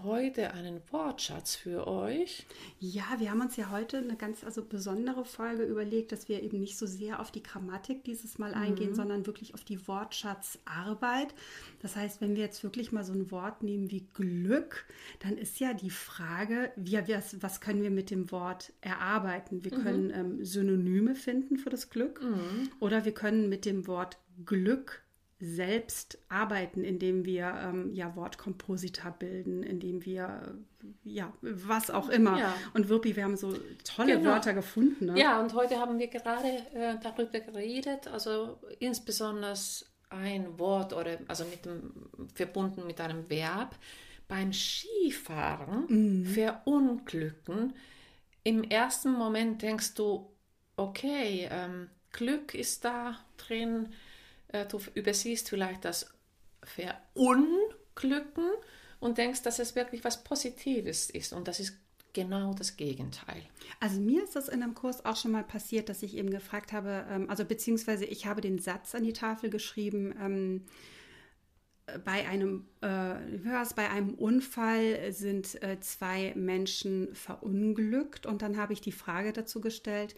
heute 0.05 0.53
einen 0.53 0.81
Wortschatz 0.91 1.55
für 1.55 1.87
euch. 1.87 2.47
Ja, 2.79 3.05
wir 3.19 3.31
haben 3.31 3.41
uns 3.41 3.57
ja 3.57 3.71
heute 3.71 3.99
eine 3.99 4.17
ganz 4.17 4.45
also 4.45 4.65
besondere 4.65 5.25
Folge 5.25 5.65
überlegt, 5.65 6.13
dass 6.13 6.29
wir 6.29 6.43
eben 6.43 6.61
nicht 6.61 6.77
so 6.77 6.87
sehr 6.87 7.21
auf 7.21 7.31
die 7.31 7.43
Grammatik 7.43 8.05
dieses 8.05 8.39
Mal 8.39 8.55
eingehen, 8.55 8.95
sondern 8.95 9.27
wirklich 9.27 9.55
auf 9.55 9.65
die 9.65 9.87
Wortschatzarbeit. 9.89 11.35
Das 11.81 11.97
heißt, 11.97 12.21
wenn 12.21 12.35
wir 12.35 12.43
jetzt 12.43 12.63
wirklich 12.63 12.93
mal 12.93 13.05
so 13.05 13.13
ein 13.13 13.31
Wort 13.31 13.63
nehmen 13.63 13.91
wie 13.91 14.07
Glück, 14.15 14.87
dann 15.21 15.39
ist 15.39 15.61
ja 15.61 15.73
die 15.73 15.91
Frage, 15.91 16.73
wie, 16.77 16.97
was, 17.09 17.43
was 17.43 17.61
können 17.61 17.83
wir 17.83 17.91
mit 17.91 18.11
dem 18.11 18.31
Wort 18.31 18.73
erarbeiten? 18.81 19.65
Wir 19.65 19.73
können 19.73 20.11
ähm, 20.11 20.45
Synonyme 20.45 21.15
finden 21.15 21.57
für 21.57 21.71
das 21.71 21.91
Glück 21.91 22.21
oder 22.81 23.05
wir 23.05 23.13
können 23.13 23.49
mit 23.49 23.65
dem 23.65 23.87
Wort 23.87 24.19
Glück 24.45 25.06
selbst 25.39 26.19
arbeiten, 26.29 26.83
indem 26.83 27.27
wir 27.27 27.55
ähm, 27.63 27.93
ja 27.93 28.17
Wortkomposita 28.17 29.11
bilden, 29.11 29.63
indem 29.63 30.05
wir 30.05 30.57
ja 31.05 31.33
was 31.43 31.91
auch 31.91 32.09
immer. 32.09 32.39
Ja. 32.39 32.55
Und 32.73 32.89
Wirpi, 32.89 33.17
wir 33.17 33.25
haben 33.25 33.37
so 33.37 33.55
tolle 33.85 34.17
Genau. 34.17 34.31
Wörter 34.31 34.55
gefunden. 34.55 35.07
Ne? 35.07 35.21
Ja, 35.21 35.41
und 35.41 35.53
heute 35.53 35.79
haben 35.79 35.99
wir 35.99 36.09
gerade 36.09 36.49
äh, 36.75 36.95
darüber 37.03 37.41
geredet, 37.41 38.09
also 38.09 38.59
insbesondere 38.79 39.55
ein 40.09 40.59
Wort 40.59 40.93
oder 40.93 41.19
also 41.29 41.45
mit 41.45 41.67
dem, 41.67 41.93
verbunden 42.35 42.87
mit 42.87 43.01
einem 43.01 43.29
Verb 43.29 43.77
beim 44.29 44.53
Skifahren 44.53 46.25
verunglücken. 46.25 47.75
Im 48.43 48.65
ersten 48.65 49.13
Moment 49.13 49.63
denkst 49.63 49.95
du, 49.95 50.31
okay, 50.77 51.49
ähm, 51.51 51.91
Glück 52.13 52.55
ist 52.55 52.85
da 52.85 53.19
drin, 53.37 53.89
du 54.65 54.81
übersiehst 54.95 55.49
vielleicht 55.49 55.85
das 55.85 56.13
Verunglücken 56.63 58.51
und 58.99 59.19
denkst, 59.19 59.43
dass 59.43 59.59
es 59.59 59.77
wirklich 59.77 60.05
was 60.05 60.25
Positives 60.25 61.11
ist. 61.11 61.33
Und 61.33 61.49
das 61.49 61.61
ist 61.61 61.77
genau 62.13 62.55
das 62.55 62.77
Gegenteil. 62.77 63.43
Also 63.79 64.01
mir 64.01 64.25
ist 64.25 64.35
das 64.37 64.49
in 64.49 64.63
einem 64.63 64.75
Kurs 64.75 65.05
auch 65.05 65.17
schon 65.17 65.33
mal 65.33 65.45
passiert, 65.45 65.91
dass 65.91 66.03
ich 66.03 66.17
eben 66.17 66.31
gefragt 66.31 66.73
habe, 66.73 67.07
ähm, 67.11 67.29
also 67.29 67.45
beziehungsweise 67.45 68.07
ich 68.07 68.27
habe 68.27 68.41
den 68.41 68.59
Satz 68.59 68.95
an 68.95 69.05
die 69.05 69.13
Tafel 69.13 69.51
geschrieben, 69.51 70.15
ähm, 70.19 70.65
bei 72.05 72.27
einem, 72.27 72.67
äh, 72.81 73.15
bei 73.77 73.91
einem 73.91 74.15
Unfall 74.15 75.13
sind 75.13 75.63
äh, 75.63 75.79
zwei 75.81 76.33
Menschen 76.35 77.15
verunglückt 77.15 78.27
und 78.27 78.43
dann 78.43 78.57
habe 78.57 78.73
ich 78.73 78.81
die 78.81 78.93
Frage 78.93 79.33
dazu 79.33 79.61
gestellt, 79.61 80.17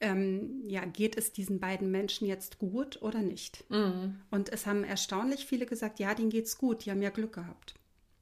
ähm, 0.00 0.62
ja, 0.68 0.84
geht 0.84 1.16
es 1.16 1.32
diesen 1.32 1.60
beiden 1.60 1.90
Menschen 1.90 2.26
jetzt 2.26 2.58
gut 2.58 3.02
oder 3.02 3.20
nicht? 3.20 3.64
Und 4.30 4.48
es 4.50 4.66
haben 4.66 4.84
erstaunlich 4.84 5.46
viele 5.46 5.66
gesagt, 5.66 5.98
ja, 5.98 6.14
denen 6.14 6.30
geht's 6.30 6.58
gut, 6.58 6.84
die 6.84 6.90
haben 6.90 7.02
ja 7.02 7.10
Glück 7.10 7.32
gehabt. 7.34 7.74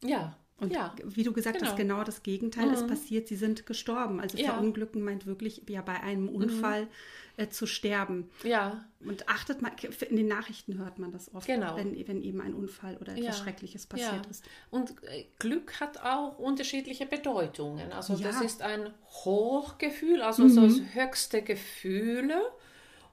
Ja, 0.03 0.37
Und 0.59 0.73
ja. 0.73 0.95
wie 1.05 1.23
du 1.23 1.35
gesagt 1.35 1.61
hast, 1.61 1.77
genau. 1.77 1.97
genau 1.99 2.05
das 2.05 2.23
Gegenteil 2.23 2.73
ist 2.73 2.87
passiert. 2.87 3.29
Sie 3.29 3.37
sind 3.37 3.67
gestorben. 3.67 4.21
Also 4.21 4.39
Ja. 4.39 4.55
verunglücken 4.55 5.03
meint 5.03 5.27
wirklich 5.27 5.63
ja 5.69 5.83
bei 5.83 6.01
einem 6.01 6.31
Unfall 6.31 6.89
äh, 7.37 7.49
zu 7.49 7.67
sterben. 7.67 8.31
Ja, 8.43 8.87
Und 9.01 9.29
achtet 9.29 9.61
mal, 9.61 9.73
in 10.09 10.17
den 10.17 10.29
Nachrichten 10.29 10.79
hört 10.79 10.99
man 10.99 11.13
das 11.13 11.35
oft, 11.35 11.47
Genau. 11.47 11.77
wenn, 11.77 11.95
wenn 12.09 12.23
eben 12.23 12.41
ein 12.41 12.55
Unfall 12.55 12.97
oder 12.97 13.13
etwas 13.13 13.25
Ja. 13.27 13.33
Schreckliches 13.35 13.87
passiert 13.87 14.25
ja. 14.25 14.31
ist. 14.31 14.45
Und 14.71 14.95
äh, 15.05 15.27
Glück 15.39 15.79
hat 15.79 16.03
auch 16.03 16.39
unterschiedliche 16.39 17.05
Bedeutungen. 17.05 17.93
Also 17.93 18.17
das. 18.17 18.41
Mhm. 18.41 18.47
ist 18.47 18.63
ein 18.63 18.95
Hochgefühl, 19.25 20.23
also 20.23 20.49
so 20.49 20.63
das 20.63 20.81
höchste 20.95 21.43
Gefühle. 21.43 22.41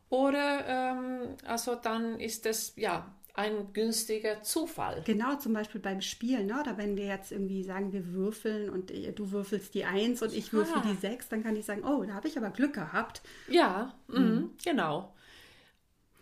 Oder 0.10 0.66
ähm, 0.68 1.36
also 1.46 1.76
dann 1.76 2.20
ist 2.22 2.46
es 2.46 2.74
ja 2.78 3.14
ein 3.34 3.74
günstiger 3.74 4.44
Zufall. 4.44 5.02
Genau, 5.06 5.36
zum 5.38 5.54
Beispiel 5.54 5.82
beim 5.82 6.02
Spielen, 6.02 6.48
ne? 6.48 6.62
oder 6.62 6.78
wenn 6.78 6.96
wir 6.96 7.06
jetzt 7.06 7.32
irgendwie 7.32 7.64
sagen, 7.64 7.92
wir 7.92 8.14
würfeln 8.14 8.70
und 8.70 8.92
äh, 8.92 9.12
du 9.12 9.32
würfelst 9.32 9.74
die 9.74 9.86
Eins 9.86 10.22
und 10.22 10.34
ich 10.34 10.54
würfel 10.54 10.82
Ja. 10.84 10.92
die 10.92 10.98
Sechs, 10.98 11.30
dann 11.30 11.44
kann 11.44 11.56
ich 11.56 11.66
sagen, 11.66 11.84
oh, 11.84 12.04
da 12.04 12.14
habe 12.14 12.28
ich 12.28 12.38
aber 12.38 12.52
Glück 12.52 12.74
gehabt. 12.74 13.24
Ja, 13.48 13.94
mhm. 14.08 14.52
genau. 14.64 15.14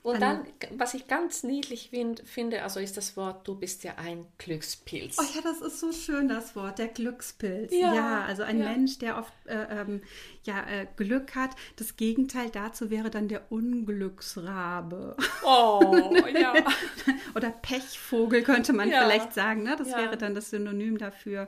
Und 0.03 0.15
An- 0.15 0.45
dann, 0.59 0.79
was 0.79 0.95
ich 0.95 1.07
ganz 1.07 1.43
niedlich 1.43 1.89
find, 1.91 2.21
finde, 2.25 2.63
also 2.63 2.79
ist 2.79 2.97
das 2.97 3.15
Wort, 3.17 3.47
du 3.47 3.53
bist 3.55 3.83
ja 3.83 3.95
ein 3.97 4.25
Glückspilz. 4.39 5.17
Oh 5.19 5.23
ja, 5.35 5.41
das 5.43 5.61
ist 5.61 5.79
so 5.79 5.91
schön, 5.91 6.27
das 6.27 6.55
Wort, 6.55 6.79
der 6.79 6.87
Glückspilz. 6.87 7.71
Ja, 7.71 7.93
Ja, 7.93 8.21
also 8.25 8.41
ein 8.41 8.59
ja. 8.59 8.69
Mensch, 8.69 8.97
der 8.97 9.19
oft 9.19 9.31
äh, 9.45 9.81
ähm, 9.81 10.01
ja, 10.43 10.65
äh, 10.67 10.87
Glück 10.95 11.35
hat. 11.35 11.51
Das 11.75 11.97
Gegenteil 11.97 12.49
dazu 12.49 12.89
wäre 12.89 13.11
dann 13.11 13.27
der 13.27 13.51
Unglücksrabe. 13.51 15.15
Oh, 15.45 16.15
ja. 16.33 16.53
Oder 17.35 17.51
Pechvogel 17.51 18.41
könnte 18.43 18.73
man 18.73 18.89
Ja. 18.89 19.03
vielleicht 19.03 19.33
sagen. 19.33 19.63
Ne? 19.63 19.75
Das 19.77 19.89
wäre 19.89 20.17
dann 20.17 20.33
das 20.35 20.49
Synonym 20.49 20.97
dafür. 20.97 21.47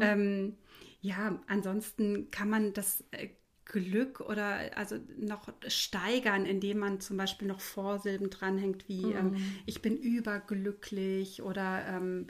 Ähm, 0.00 0.56
ja, 1.00 1.38
ansonsten 1.46 2.30
kann 2.30 2.48
man 2.48 2.72
das 2.72 3.04
äh, 3.12 3.28
Glück 3.64 4.20
oder 4.20 4.76
also 4.76 4.96
noch 5.18 5.48
steigern, 5.68 6.46
indem 6.46 6.78
man 6.78 7.00
zum 7.00 7.16
Beispiel 7.16 7.48
noch 7.48 7.60
Vorsilben 7.60 8.28
dranhängt, 8.30 8.88
wie 8.88 9.12
ähm, 9.12 9.36
ich 9.66 9.82
bin 9.82 9.96
überglücklich 9.96 11.42
oder 11.42 11.84
ähm, 11.88 12.26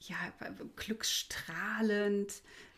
ja, 0.00 0.16
glücksstrahlend. 0.76 2.32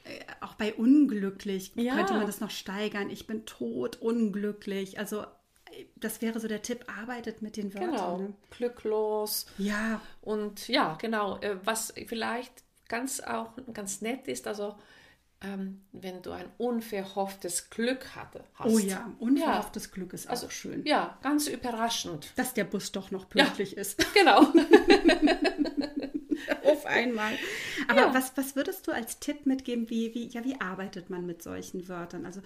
Äh, 0.05 0.25
Auch 0.41 0.55
bei 0.55 0.75
unglücklich 0.75 1.73
Ja. 1.77 1.95
könnte 1.97 2.15
man 2.15 2.27
das 2.27 2.41
noch 2.41 2.51
steigern. 2.51 3.11
Ich 3.11 3.27
bin 3.27 3.45
tot 3.47 3.97
unglücklich. 3.97 4.99
Also 4.99 5.23
äh, 5.23 5.85
das 5.97 6.23
wäre 6.23 6.41
so 6.41 6.49
der 6.49 6.63
Tipp, 6.63 6.85
arbeitet 6.89 7.43
mit 7.43 7.57
den 7.57 7.75
Wörtern. 7.75 7.91
Genau, 7.91 8.19
Ne? 8.19 8.35
glücklos. 8.51 9.47
Ja, 9.59 10.01
Und 10.23 10.69
ja, 10.69 10.97
genau, 11.01 11.39
äh, 11.41 11.57
was 11.65 11.93
vielleicht 12.07 12.65
ganz 12.89 13.21
auch 13.21 13.53
ganz 13.75 14.01
nett 14.01 14.29
ist, 14.29 14.47
also 14.47 14.77
ähm, 15.41 15.83
wenn 15.93 16.21
du 16.23 16.33
ein 16.33 16.47
unverhofftes 16.59 17.71
Glück 17.71 18.17
hatte, 18.17 18.43
hast. 18.55 18.73
Oh 18.73 18.79
ja, 18.79 19.13
unverhofftes 19.19 19.91
Glück 19.93 20.13
ist 20.13 20.29
Also 20.29 20.47
auch 20.47 20.51
schön. 20.51 20.85
Ja, 20.85 21.19
ganz 21.23 21.47
überraschend. 21.47 22.33
Dass 22.37 22.55
der 22.55 22.65
Bus 22.65 22.91
doch 22.93 23.11
noch 23.11 23.29
pünktlich 23.29 23.77
ist. 23.77 24.05
Genau. 24.15 24.41
Auf 26.65 26.87
einmal. 26.87 27.33
Aber 27.89 28.01
Ja. 28.01 28.15
was, 28.15 28.37
was 28.37 28.57
würdest 28.57 28.87
du 28.87 28.93
als 28.93 29.19
Tipp 29.19 29.47
mitgeben, 29.47 29.89
wie, 29.91 30.15
wie, 30.15 30.29
ja, 30.29 30.45
wie 30.45 30.61
arbeitet 30.61 31.11
man 31.11 31.27
mit 31.27 31.43
solchen 31.43 31.89
Wörtern? 31.89 32.27
Also 32.27 32.41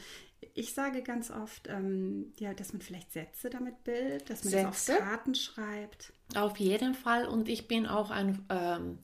ich 0.55 0.75
sage 0.75 1.03
ganz 1.03 1.31
oft, 1.31 1.69
ähm, 1.69 2.33
ja, 2.39 2.53
dass 2.55 2.73
man 2.73 2.83
vielleicht 2.83 3.13
Sätze 3.13 3.51
damit 3.51 3.85
bildet, 3.85 4.29
dass 4.31 4.45
man 4.45 4.53
das 4.65 4.87
Sätze? 4.87 4.99
auf 5.01 5.09
Karten 5.09 5.35
schreibt. 5.35 6.13
Auf 6.35 6.57
jeden 6.59 6.95
Fall. 6.95 7.27
Und 7.27 7.49
ich 7.49 7.69
bin 7.69 7.87
auch 7.87 8.11
ein 8.11 8.45
ähm, 8.51 8.99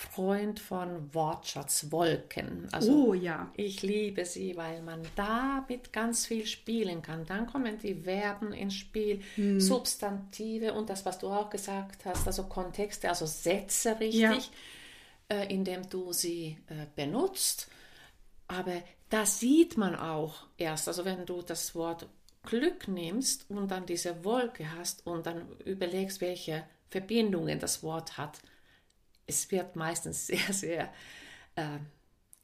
Freund 0.00 0.58
von 0.60 1.12
Wortschatzwolken. 1.14 2.68
Also 2.72 3.08
Oh 3.10 3.14
ja. 3.14 3.50
Ich 3.54 3.82
liebe 3.82 4.24
sie, 4.24 4.56
weil 4.56 4.80
man 4.82 5.02
damit 5.14 5.92
ganz 5.92 6.26
viel 6.26 6.46
spielen 6.46 7.02
kann. 7.02 7.26
Dann 7.26 7.46
kommen 7.46 7.78
die 7.78 7.94
Verben 7.94 8.52
ins 8.52 8.74
Spiel, 8.74 9.20
Hm. 9.34 9.60
Substantive 9.60 10.72
und 10.72 10.88
das, 10.88 11.04
was 11.04 11.18
du 11.18 11.28
auch 11.28 11.50
gesagt 11.50 12.06
hast, 12.06 12.26
also 12.26 12.44
Kontexte, 12.44 13.08
also 13.10 13.26
Sätze 13.26 14.00
richtig, 14.00 14.20
Ja. 14.20 14.40
äh, 15.28 15.52
indem 15.52 15.88
du 15.90 16.12
sie 16.14 16.56
äh, 16.68 16.86
benutzt. 16.96 17.68
Aber 18.48 18.82
da 19.10 19.26
sieht 19.26 19.76
man 19.76 19.94
auch 19.94 20.46
erst, 20.56 20.88
also 20.88 21.04
wenn 21.04 21.26
du 21.26 21.42
das 21.42 21.74
Wort 21.74 22.08
Glück 22.44 22.88
nimmst 22.88 23.50
und 23.50 23.70
dann 23.70 23.84
diese 23.84 24.24
Wolke 24.24 24.74
hast 24.76 25.06
und 25.06 25.26
dann 25.26 25.46
überlegst, 25.66 26.22
welche 26.22 26.64
Verbindungen 26.88 27.58
das 27.58 27.82
Wort 27.82 28.16
hat, 28.16 28.40
es 29.30 29.50
wird 29.50 29.76
meistens 29.76 30.26
sehr, 30.26 30.52
sehr 30.52 30.92
äh, 31.56 31.78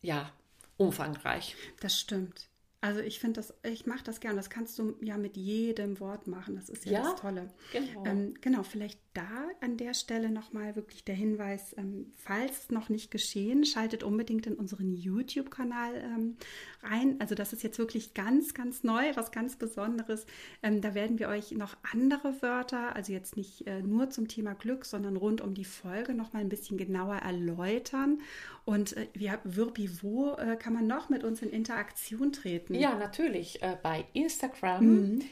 ja, 0.03 0.33
umfangreich. 0.77 1.57
Das 1.81 1.99
stimmt. 1.99 2.49
Also 2.87 3.01
ich 3.01 3.18
finde 3.18 3.40
das, 3.40 3.53
ich 3.64 3.85
mache 3.87 4.05
das 4.05 4.20
gern. 4.20 4.37
Das 4.37 4.49
kannst 4.49 4.79
du 4.79 4.94
ja 5.01 5.18
mit 5.18 5.37
jedem 5.37 5.99
Wort 5.99 6.29
machen. 6.29 6.55
Das 6.55 6.68
ist 6.68 6.85
ja, 6.87 6.92
Ja, 6.92 7.03
das 7.03 7.20
Tolle. 7.20 7.49
genau. 7.72 8.05
Ähm, 8.07 8.35
genau, 8.40 8.62
vielleicht 8.62 9.01
da 9.12 9.27
an 9.61 9.77
der 9.77 9.92
Stelle 9.92 10.31
nochmal 10.31 10.77
wirklich 10.77 11.05
der 11.05 11.16
Hinweis, 11.16 11.75
ähm, 11.77 12.12
falls 12.14 12.70
noch 12.70 12.88
nicht 12.88 13.11
geschehen, 13.11 13.64
schaltet 13.64 14.05
unbedingt 14.05 14.46
in 14.46 14.55
unseren 14.55 14.92
YouTube-Kanal 14.92 15.94
ähm, 15.96 16.37
rein. 16.85 17.16
Also 17.18 17.35
das 17.35 17.53
ist 17.53 17.64
jetzt 17.64 17.79
wirklich 17.79 18.14
ganz, 18.14 18.55
ganz 18.55 18.85
neu, 18.85 19.03
was 19.16 19.33
ganz 19.33 19.57
Besonderes. 19.57 20.25
Ähm, 20.62 20.81
da 20.81 20.94
werden 20.94 21.18
wir 21.18 21.29
euch 21.29 21.51
noch 21.53 21.77
andere 21.92 22.40
Wörter, 22.40 22.94
also 22.94 23.12
jetzt 23.12 23.37
nicht 23.37 23.66
äh, 23.66 23.83
nur 23.83 24.11
zum 24.11 24.29
Thema 24.29 24.55
Glück, 24.55 24.85
sondern 24.85 25.16
rund 25.16 25.40
um 25.40 25.55
die 25.55 25.64
Folge 25.64 26.14
nochmal 26.14 26.42
ein 26.42 26.49
bisschen 26.49 26.77
genauer 26.79 27.16
erläutern. 27.16 28.20
Und 28.66 28.96
äh, 28.96 29.07
ja, 29.16 29.38
Wirbi, 29.44 30.02
wo 30.02 30.33
äh, 30.35 30.57
kann 30.57 30.74
man 30.74 30.87
noch 30.87 31.09
mit 31.09 31.24
uns 31.24 31.40
in 31.40 31.50
Interaktion 31.50 32.33
treten? 32.33 32.74
Ja, 32.74 32.94
natürlich 32.98 33.62
äh, 33.62 33.79
bei 33.83 34.05
Instagram, 34.12 34.85
Mhm. 34.85 35.22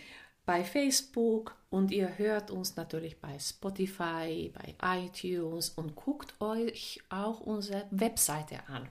bei 0.46 0.62
Facebook 0.64 1.56
und 1.68 1.90
ihr 1.90 2.16
hört 2.16 2.50
uns 2.52 2.76
natürlich 2.76 3.20
bei 3.20 3.36
Spotify, 3.40 4.52
bei 4.54 5.04
iTunes 5.04 5.70
und 5.70 5.96
guckt 5.96 6.40
euch 6.40 7.00
auch 7.08 7.40
unsere 7.40 7.86
Webseite 7.90 8.60
an. 8.68 8.88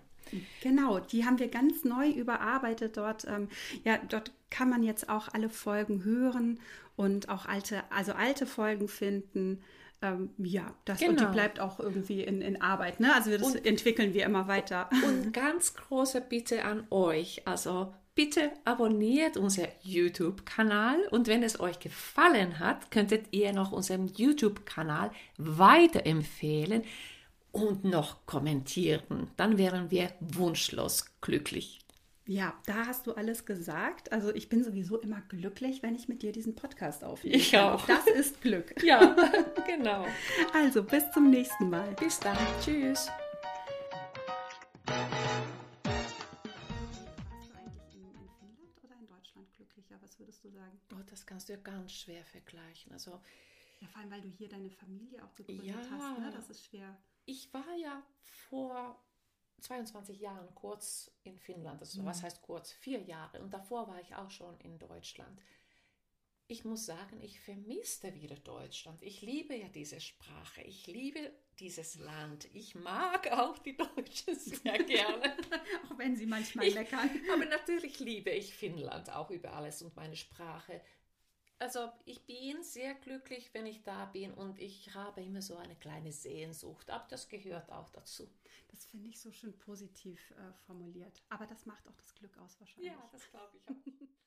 Genau, 0.62 1.00
die 1.00 1.26
haben 1.26 1.40
wir 1.40 1.48
ganz 1.48 1.86
neu 1.86 2.10
überarbeitet 2.10 2.98
dort. 2.98 3.26
Ähm, 3.26 3.48
ja, 3.86 3.98
dort 4.10 4.32
kann 4.50 4.70
man 4.70 4.84
jetzt 4.84 5.08
auch 5.08 5.30
alle 5.34 5.50
Folgen 5.50 6.04
hören 6.04 6.60
und 6.98 7.30
auch 7.30 7.46
alte, 7.46 7.84
also 7.92 8.12
alte 8.14 8.46
Folgen 8.46 8.88
finden. 8.90 9.62
Ähm, 10.04 10.30
ja, 10.38 10.74
das 10.86 11.00
genau. 11.00 11.12
und 11.12 11.20
die 11.20 11.24
genau. 11.24 11.34
bleibt 11.34 11.60
auch 11.60 11.80
irgendwie 11.80 12.22
in, 12.22 12.42
in 12.42 12.62
Arbeit. 12.62 13.00
Ne? 13.00 13.16
Also 13.16 13.32
das 13.32 13.42
und, 13.42 13.66
entwickeln 13.66 14.14
wir 14.14 14.26
immer 14.26 14.48
weiter. 14.48 14.90
Und 15.08 15.34
ganz 15.34 15.74
große 15.74 16.22
Bitte 16.22 16.66
an 16.66 16.86
euch. 16.92 17.48
Also 17.48 17.94
bitte 18.14 18.52
abonniert 18.66 19.38
unseren 19.38 19.70
YouTube-Kanal 19.82 20.98
und 21.10 21.28
wenn 21.28 21.42
es 21.42 21.60
euch 21.60 21.80
gefallen 21.80 22.60
hat, 22.60 22.92
könntet 22.92 23.28
ihr 23.32 23.54
noch 23.54 23.72
unseren 23.72 24.08
YouTube-Kanal 24.08 25.12
weiterempfehlen 25.38 26.84
und 27.52 27.86
noch 27.86 28.26
kommentieren. 28.26 29.32
Dann 29.38 29.58
wären 29.58 29.90
wir 29.90 30.12
wunschlos 30.20 31.06
glücklich. 31.22 31.80
Ja, 32.26 32.54
da 32.66 32.86
hast 32.86 33.06
du 33.06 33.14
alles 33.14 33.46
gesagt. 33.46 34.14
Also 34.14 34.34
ich 34.34 34.48
bin 34.48 34.64
sowieso 34.64 34.98
immer 34.98 35.22
glücklich, 35.28 35.84
wenn 35.84 35.94
ich 35.94 36.08
mit 36.08 36.22
dir 36.22 36.32
diesen 36.32 36.56
Podcast 36.56 37.04
aufnehme. 37.04 37.36
Ich 37.36 37.58
auch. 37.58 37.86
Das 37.86 38.08
ist 38.08 38.42
Glück. 38.42 38.74
Ja, 38.84 39.16
genau. 39.66 40.06
Also 40.54 40.84
bis 40.84 41.10
zum 41.12 41.30
nächsten 41.30 41.70
Mal. 41.70 41.94
Bis 42.00 42.20
dann. 42.20 42.38
Tschüss. 42.64 43.10
Was 50.02 50.20
würdest 50.20 50.44
du 50.44 50.50
sagen? 50.52 50.80
Oh, 50.94 51.02
das 51.10 51.26
kannst 51.26 51.50
du 51.50 51.54
ja 51.54 51.60
ganz 51.60 51.92
schwer 51.92 52.24
vergleichen. 52.24 52.92
Also, 52.92 53.20
ja, 53.80 53.88
vor 53.88 54.02
allem, 54.02 54.12
weil 54.12 54.22
du 54.22 54.30
hier 54.30 54.48
deine 54.48 54.70
Familie 54.70 55.24
auch 55.24 55.34
gegründet 55.34 55.66
ja, 55.66 55.76
hast. 55.76 56.20
Ne? 56.20 56.32
Das 56.32 56.50
ist 56.50 56.66
schwer. 56.66 56.96
Ich 57.26 57.52
war 57.54 57.74
ja 57.82 58.04
vor 58.22 59.02
22 59.64 60.20
Jahren 60.20 60.54
kurz 60.56 61.12
in 61.24 61.40
Finnland. 61.40 61.82
Also, 61.82 62.02
mhm. 62.02 62.06
Was 62.06 62.22
heißt 62.22 62.42
kurz? 62.42 62.72
Vier 62.72 63.02
Jahre. 63.02 63.42
Und 63.42 63.54
davor 63.54 63.88
war 63.88 64.00
ich 64.02 64.14
auch 64.16 64.30
schon 64.30 64.60
in 64.60 64.78
Deutschland. 64.78 65.42
Ich 66.48 66.66
muss 66.66 66.86
sagen, 66.86 67.22
ich 67.22 67.40
vermisste 67.40 68.14
wieder 68.14 68.36
Deutschland. 68.36 69.02
Ich 69.02 69.22
liebe 69.22 69.56
ja 69.56 69.70
diese 69.70 70.02
Sprache. 70.02 70.62
Ich 70.62 70.86
liebe 70.88 71.32
dieses 71.60 71.96
Land. 71.96 72.48
Ich 72.54 72.76
mag 72.76 73.32
auch 73.32 73.58
die 73.60 73.78
Deutschen 73.78 74.36
sehr 74.36 74.84
gerne. 74.84 75.38
auch 75.86 75.98
wenn 75.98 76.18
sie 76.18 76.26
manchmal 76.26 76.70
meckern. 76.72 77.10
Aber 77.34 77.46
natürlich 77.46 78.00
liebe 78.00 78.30
ich 78.30 78.54
Finnland 78.54 79.10
auch 79.12 79.32
über 79.32 79.54
alles 79.54 79.82
und 79.82 79.96
meine 79.96 80.18
Sprache. 80.18 80.82
Also 81.60 81.92
ich 82.06 82.26
bin 82.26 82.62
sehr 82.64 82.94
glücklich, 82.96 83.54
wenn 83.54 83.66
ich 83.66 83.84
da 83.84 84.06
bin 84.06 84.34
und 84.34 84.60
ich 84.60 84.94
habe 84.94 85.22
immer 85.22 85.42
so 85.42 85.56
eine 85.56 85.76
kleine 85.76 86.12
Sehnsucht, 86.12 86.90
aber 86.90 87.06
das 87.10 87.30
gehört 87.30 87.72
auch 87.72 87.90
dazu. 87.90 88.30
Das 88.68 88.86
finde 88.86 89.10
ich 89.10 89.20
so 89.20 89.32
schön 89.32 89.58
positiv 89.60 90.32
äh, 90.32 90.54
formuliert. 90.66 91.24
Aber 91.30 91.46
das 91.46 91.66
macht 91.66 91.88
auch 91.88 91.96
das 91.96 92.14
Glück 92.16 92.38
aus 92.40 92.60
wahrscheinlich. 92.60 92.92
Ja, 92.92 93.10
das 93.12 93.30
glaube 93.30 93.58
ich 93.58 93.70
auch. 93.70 93.76